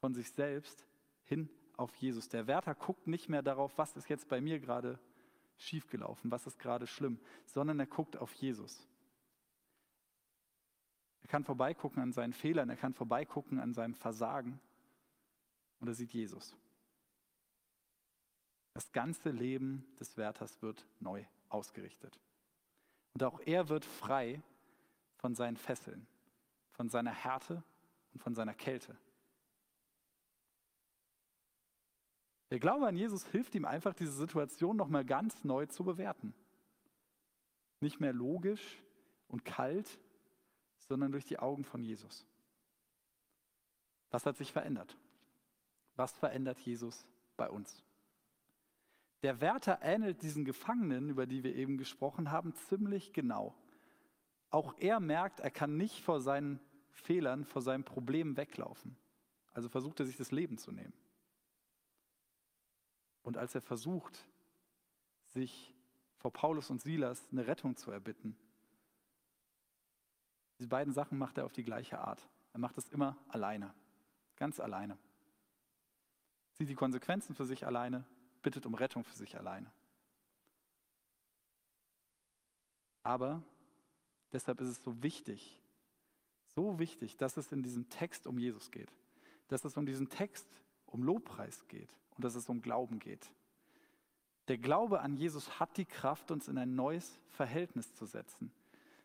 von 0.00 0.14
sich 0.14 0.30
selbst 0.32 0.86
hin 1.24 1.48
auf 1.76 1.94
Jesus. 1.96 2.28
Der 2.28 2.46
Wärter 2.46 2.74
guckt 2.74 3.06
nicht 3.06 3.28
mehr 3.28 3.42
darauf, 3.42 3.76
was 3.78 3.96
ist 3.96 4.08
jetzt 4.08 4.28
bei 4.28 4.40
mir 4.40 4.58
gerade 4.58 4.98
schiefgelaufen, 5.56 6.30
was 6.30 6.46
ist 6.46 6.58
gerade 6.58 6.86
schlimm, 6.86 7.20
sondern 7.46 7.78
er 7.78 7.86
guckt 7.86 8.16
auf 8.16 8.32
Jesus. 8.34 8.86
Er 11.22 11.28
kann 11.28 11.44
vorbeigucken 11.44 12.02
an 12.02 12.12
seinen 12.12 12.32
Fehlern, 12.32 12.68
er 12.68 12.76
kann 12.76 12.94
vorbeigucken 12.94 13.60
an 13.60 13.74
seinem 13.74 13.94
Versagen 13.94 14.60
und 15.78 15.88
er 15.88 15.94
sieht 15.94 16.12
Jesus. 16.12 16.56
Das 18.74 18.92
ganze 18.92 19.30
Leben 19.30 19.86
des 20.00 20.16
Wärters 20.16 20.62
wird 20.62 20.86
neu 21.00 21.24
ausgerichtet. 21.48 22.18
Und 23.12 23.22
auch 23.22 23.40
er 23.40 23.68
wird 23.68 23.84
frei 23.84 24.42
von 25.16 25.34
seinen 25.34 25.56
Fesseln, 25.56 26.06
von 26.70 26.88
seiner 26.88 27.12
Härte 27.12 27.62
und 28.14 28.22
von 28.22 28.34
seiner 28.34 28.54
Kälte. 28.54 28.96
Der 32.50 32.58
Glaube 32.58 32.86
an 32.86 32.96
Jesus 32.96 33.24
hilft 33.26 33.54
ihm 33.54 33.64
einfach, 33.64 33.94
diese 33.94 34.12
Situation 34.12 34.76
nochmal 34.76 35.04
ganz 35.04 35.42
neu 35.44 35.66
zu 35.66 35.84
bewerten. 35.84 36.34
Nicht 37.80 38.00
mehr 38.00 38.12
logisch 38.12 38.82
und 39.28 39.44
kalt, 39.44 39.98
sondern 40.78 41.12
durch 41.12 41.24
die 41.24 41.38
Augen 41.38 41.64
von 41.64 41.82
Jesus. 41.82 42.26
Was 44.10 44.26
hat 44.26 44.36
sich 44.36 44.52
verändert? 44.52 44.96
Was 45.96 46.12
verändert 46.12 46.58
Jesus 46.60 47.06
bei 47.36 47.48
uns? 47.48 47.82
Der 49.22 49.40
Wärter 49.40 49.78
ähnelt 49.82 50.22
diesen 50.22 50.44
Gefangenen, 50.44 51.08
über 51.08 51.26
die 51.26 51.44
wir 51.44 51.54
eben 51.54 51.78
gesprochen 51.78 52.30
haben, 52.30 52.54
ziemlich 52.54 53.12
genau. 53.12 53.54
Auch 54.50 54.74
er 54.78 55.00
merkt, 55.00 55.40
er 55.40 55.50
kann 55.50 55.76
nicht 55.76 56.02
vor 56.02 56.20
seinen 56.20 56.60
Fehlern, 56.90 57.44
vor 57.44 57.62
seinem 57.62 57.84
Problem 57.84 58.36
weglaufen. 58.36 58.96
Also 59.52 59.68
versucht 59.68 60.00
er 60.00 60.06
sich 60.06 60.16
das 60.16 60.32
Leben 60.32 60.58
zu 60.58 60.72
nehmen. 60.72 60.92
Und 63.22 63.36
als 63.36 63.54
er 63.54 63.62
versucht, 63.62 64.26
sich 65.28 65.74
vor 66.16 66.32
Paulus 66.32 66.70
und 66.70 66.80
Silas 66.80 67.28
eine 67.30 67.46
Rettung 67.46 67.76
zu 67.76 67.90
erbitten, 67.90 68.36
diese 70.58 70.68
beiden 70.68 70.92
Sachen 70.92 71.18
macht 71.18 71.38
er 71.38 71.44
auf 71.44 71.52
die 71.52 71.64
gleiche 71.64 71.98
Art. 71.98 72.28
Er 72.52 72.60
macht 72.60 72.76
es 72.76 72.88
immer 72.88 73.16
alleine, 73.28 73.72
ganz 74.36 74.60
alleine. 74.60 74.98
Sieht 76.52 76.68
die 76.68 76.74
Konsequenzen 76.74 77.34
für 77.34 77.46
sich 77.46 77.66
alleine, 77.66 78.04
bittet 78.42 78.66
um 78.66 78.74
Rettung 78.74 79.04
für 79.04 79.16
sich 79.16 79.36
alleine. 79.36 79.70
Aber 83.02 83.42
deshalb 84.32 84.60
ist 84.60 84.68
es 84.68 84.82
so 84.82 85.02
wichtig, 85.02 85.60
so 86.54 86.78
wichtig, 86.78 87.16
dass 87.16 87.36
es 87.36 87.50
in 87.52 87.62
diesem 87.62 87.88
Text 87.88 88.26
um 88.26 88.38
Jesus 88.38 88.70
geht, 88.70 88.92
dass 89.48 89.64
es 89.64 89.76
um 89.76 89.86
diesen 89.86 90.08
Text 90.08 90.46
um 90.86 91.02
Lobpreis 91.02 91.66
geht 91.68 91.90
und 92.16 92.24
dass 92.24 92.34
es 92.34 92.48
um 92.48 92.62
Glauben 92.62 92.98
geht. 92.98 93.32
Der 94.48 94.58
Glaube 94.58 95.00
an 95.00 95.16
Jesus 95.16 95.60
hat 95.60 95.76
die 95.76 95.84
Kraft, 95.84 96.30
uns 96.30 96.48
in 96.48 96.58
ein 96.58 96.74
neues 96.74 97.20
Verhältnis 97.30 97.94
zu 97.94 98.06
setzen. 98.06 98.52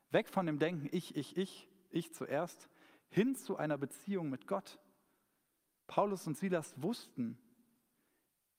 Weg 0.10 0.30
von 0.30 0.46
dem 0.46 0.60
Denken, 0.60 0.90
ich, 0.92 1.16
ich, 1.16 1.38
ich, 1.38 1.68
ich 1.90 2.14
zuerst, 2.14 2.70
hin 3.10 3.36
zu 3.36 3.58
einer 3.58 3.78
Beziehung 3.78 4.30
mit 4.30 4.48
Gott. 4.48 4.80
Paulus 5.86 6.28
und 6.28 6.38
Silas 6.38 6.74
wussten 6.82 7.38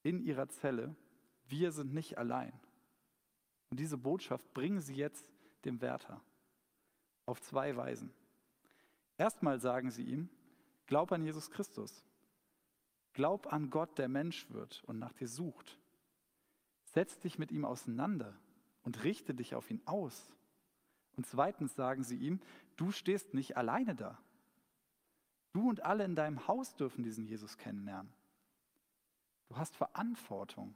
in 0.03 0.21
ihrer 0.21 0.49
Zelle, 0.49 0.95
wir 1.49 1.73
sind 1.73 1.93
nicht 1.95 2.19
allein. 2.19 2.53
Und 3.71 3.81
diese 3.81 3.99
Botschaft 3.99 4.53
bringen 4.55 4.81
sie 4.81 4.95
jetzt 4.95 5.31
dem 5.65 5.81
Wärter 5.81 6.21
auf 7.27 7.41
zwei 7.41 7.77
Weisen. 7.77 8.13
Erstmal 9.19 9.61
sagen 9.61 9.91
sie 9.91 10.05
ihm, 10.05 10.29
glaub 10.87 11.13
an 11.13 11.23
Jesus 11.23 11.51
Christus. 11.51 12.05
Glaub 13.13 13.53
an 13.53 13.69
Gott, 13.71 13.99
der 13.99 14.09
Mensch 14.09 14.49
wird 14.51 14.83
und 14.85 14.99
nach 14.99 15.13
dir 15.13 15.29
sucht. 15.29 15.79
Setz 16.85 17.19
dich 17.19 17.39
mit 17.39 17.51
ihm 17.51 17.65
auseinander 17.65 18.35
und 18.83 19.05
richte 19.05 19.35
dich 19.35 19.55
auf 19.55 19.71
ihn 19.71 19.83
aus. 19.85 20.33
Und 21.17 21.27
zweitens 21.27 21.75
sagen 21.75 22.05
sie 22.05 22.17
ihm, 22.17 22.41
du 22.77 22.93
stehst 22.93 23.35
nicht 23.35 23.57
alleine 23.57 23.95
da. 23.95 24.19
Du 25.53 25.69
und 25.69 25.85
alle 25.85 26.05
in 26.05 26.15
deinem 26.15 26.47
Haus 26.47 26.77
dürfen 26.77 27.03
diesen 27.03 27.27
Jesus 27.27 27.59
kennenlernen. 27.59 28.13
Du 29.49 29.57
hast 29.57 29.77
Verantwortung. 29.77 30.75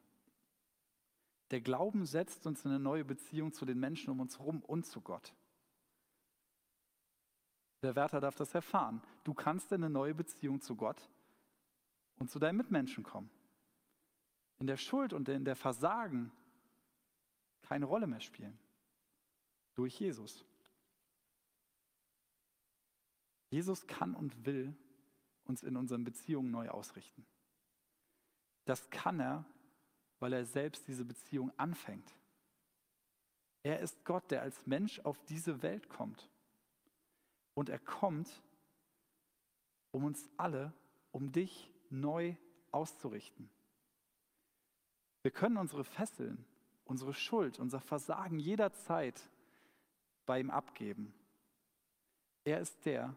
Der 1.51 1.61
Glauben 1.61 2.07
setzt 2.07 2.47
uns 2.47 2.65
in 2.65 2.71
eine 2.71 2.81
neue 2.81 3.05
Beziehung 3.05 3.53
zu 3.53 3.67
den 3.67 3.79
Menschen 3.79 4.11
um 4.11 4.21
uns 4.21 4.39
herum 4.39 4.63
und 4.63 4.87
zu 4.87 5.01
Gott. 5.01 5.35
Der 7.83 7.95
Wärter 7.97 8.21
darf 8.21 8.37
das 8.37 8.55
erfahren. 8.55 9.03
Du 9.25 9.35
kannst 9.35 9.71
in 9.73 9.83
eine 9.83 9.93
neue 9.93 10.15
Beziehung 10.15 10.61
zu 10.61 10.77
Gott 10.77 11.11
und 12.19 12.31
zu 12.31 12.39
deinen 12.39 12.57
Mitmenschen 12.57 13.03
kommen. 13.03 13.29
In 14.59 14.67
der 14.67 14.77
Schuld 14.77 15.13
und 15.13 15.29
in 15.29 15.45
der 15.45 15.57
Versagen 15.57 16.33
keine 17.63 17.85
Rolle 17.85 18.07
mehr 18.07 18.21
spielen. 18.21 18.59
Durch 19.75 19.99
Jesus. 19.99 20.45
Jesus 23.51 23.87
kann 23.87 24.15
und 24.15 24.47
will 24.47 24.75
uns 25.45 25.63
in 25.63 25.77
unseren 25.77 26.05
Beziehungen 26.05 26.51
neu 26.51 26.71
ausrichten. 26.71 27.27
Das 28.65 28.89
kann 28.91 29.21
er, 29.21 29.45
weil 30.21 30.33
er 30.33 30.45
selbst 30.45 30.87
diese 30.89 31.05
Beziehung 31.05 31.53
anfängt. 31.59 32.15
Er 33.63 33.81
ist 33.81 34.05
Gott, 34.05 34.31
der 34.31 34.43
als 34.43 34.67
Mensch 34.67 35.01
auf 35.01 35.19
diese 35.27 35.63
Welt 35.63 35.89
kommt. 35.89 36.29
Und 37.55 37.69
er 37.69 37.79
kommt, 37.79 38.43
um 39.91 40.05
uns 40.05 40.29
alle, 40.37 40.73
um 41.11 41.33
dich 41.33 41.73
neu 41.91 42.35
auszurichten. 42.71 43.51
Wir 45.23 45.31
können 45.31 45.57
unsere 45.57 45.85
Fesseln, 45.85 46.45
unsere 46.85 47.15
Schuld, 47.15 47.59
unser 47.59 47.81
Versagen 47.81 48.39
jederzeit 48.39 49.21
bei 50.27 50.41
ihm 50.41 50.51
abgeben. 50.51 51.15
Er 52.45 52.61
ist 52.61 52.85
der, 52.85 53.15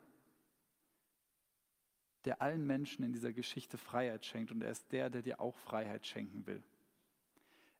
der 2.25 2.41
allen 2.41 2.65
Menschen 2.65 3.03
in 3.03 3.13
dieser 3.13 3.33
Geschichte 3.33 3.77
Freiheit 3.77 4.25
schenkt 4.25 4.51
und 4.51 4.61
er 4.61 4.71
ist 4.71 4.91
der, 4.91 5.09
der 5.09 5.21
dir 5.21 5.39
auch 5.39 5.55
Freiheit 5.55 6.05
schenken 6.05 6.45
will. 6.45 6.63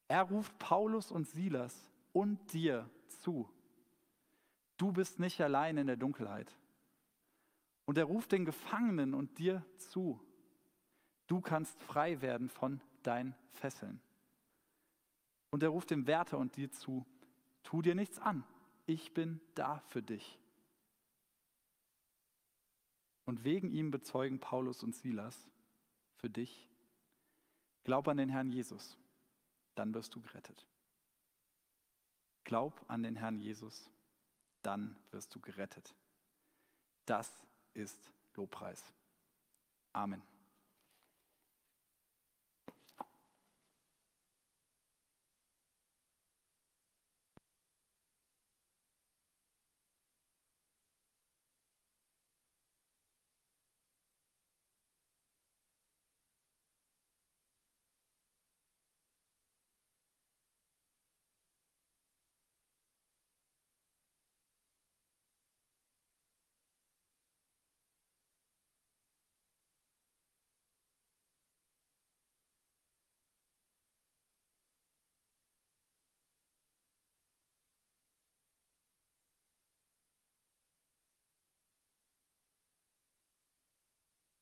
Er 0.08 0.23
ruft 0.23 0.58
Paulus 0.60 1.12
und 1.12 1.27
Silas 1.27 1.89
und 2.13 2.53
dir 2.53 2.89
zu. 3.08 3.49
Du 4.77 4.91
bist 4.91 5.19
nicht 5.19 5.41
allein 5.41 5.77
in 5.77 5.88
der 5.88 5.97
Dunkelheit. 5.97 6.55
Und 7.86 7.97
er 7.97 8.05
ruft 8.05 8.31
den 8.31 8.45
Gefangenen 8.45 9.13
und 9.13 9.38
dir 9.38 9.63
zu. 9.77 10.19
Du 11.27 11.41
kannst 11.41 11.81
frei 11.84 12.21
werden 12.21 12.49
von 12.49 12.81
deinen 13.03 13.36
Fesseln. 13.53 13.99
Und 15.49 15.63
er 15.63 15.69
ruft 15.69 15.91
dem 15.91 16.08
Wärter 16.08 16.38
und 16.38 16.55
dir 16.55 16.71
zu. 16.71 17.05
Tu 17.63 17.81
dir 17.81 17.95
nichts 17.95 18.19
an. 18.19 18.43
Ich 18.86 19.13
bin 19.13 19.39
da 19.55 19.79
für 19.88 20.03
dich. 20.03 20.38
Und 23.25 23.43
wegen 23.43 23.71
ihm 23.71 23.91
bezeugen 23.91 24.39
Paulus 24.39 24.83
und 24.83 24.95
Silas 24.95 25.47
für 26.15 26.29
dich. 26.29 26.69
Glaub 27.83 28.07
an 28.07 28.17
den 28.17 28.29
Herrn 28.29 28.49
Jesus, 28.49 28.97
dann 29.75 29.93
wirst 29.93 30.15
du 30.15 30.21
gerettet. 30.21 30.65
Glaub 32.43 32.83
an 32.88 33.03
den 33.03 33.15
Herrn 33.15 33.39
Jesus, 33.39 33.89
dann 34.61 34.95
wirst 35.11 35.33
du 35.33 35.39
gerettet. 35.39 35.95
Das 37.05 37.31
ist 37.73 38.11
Lobpreis. 38.35 38.83
Amen. 39.93 40.21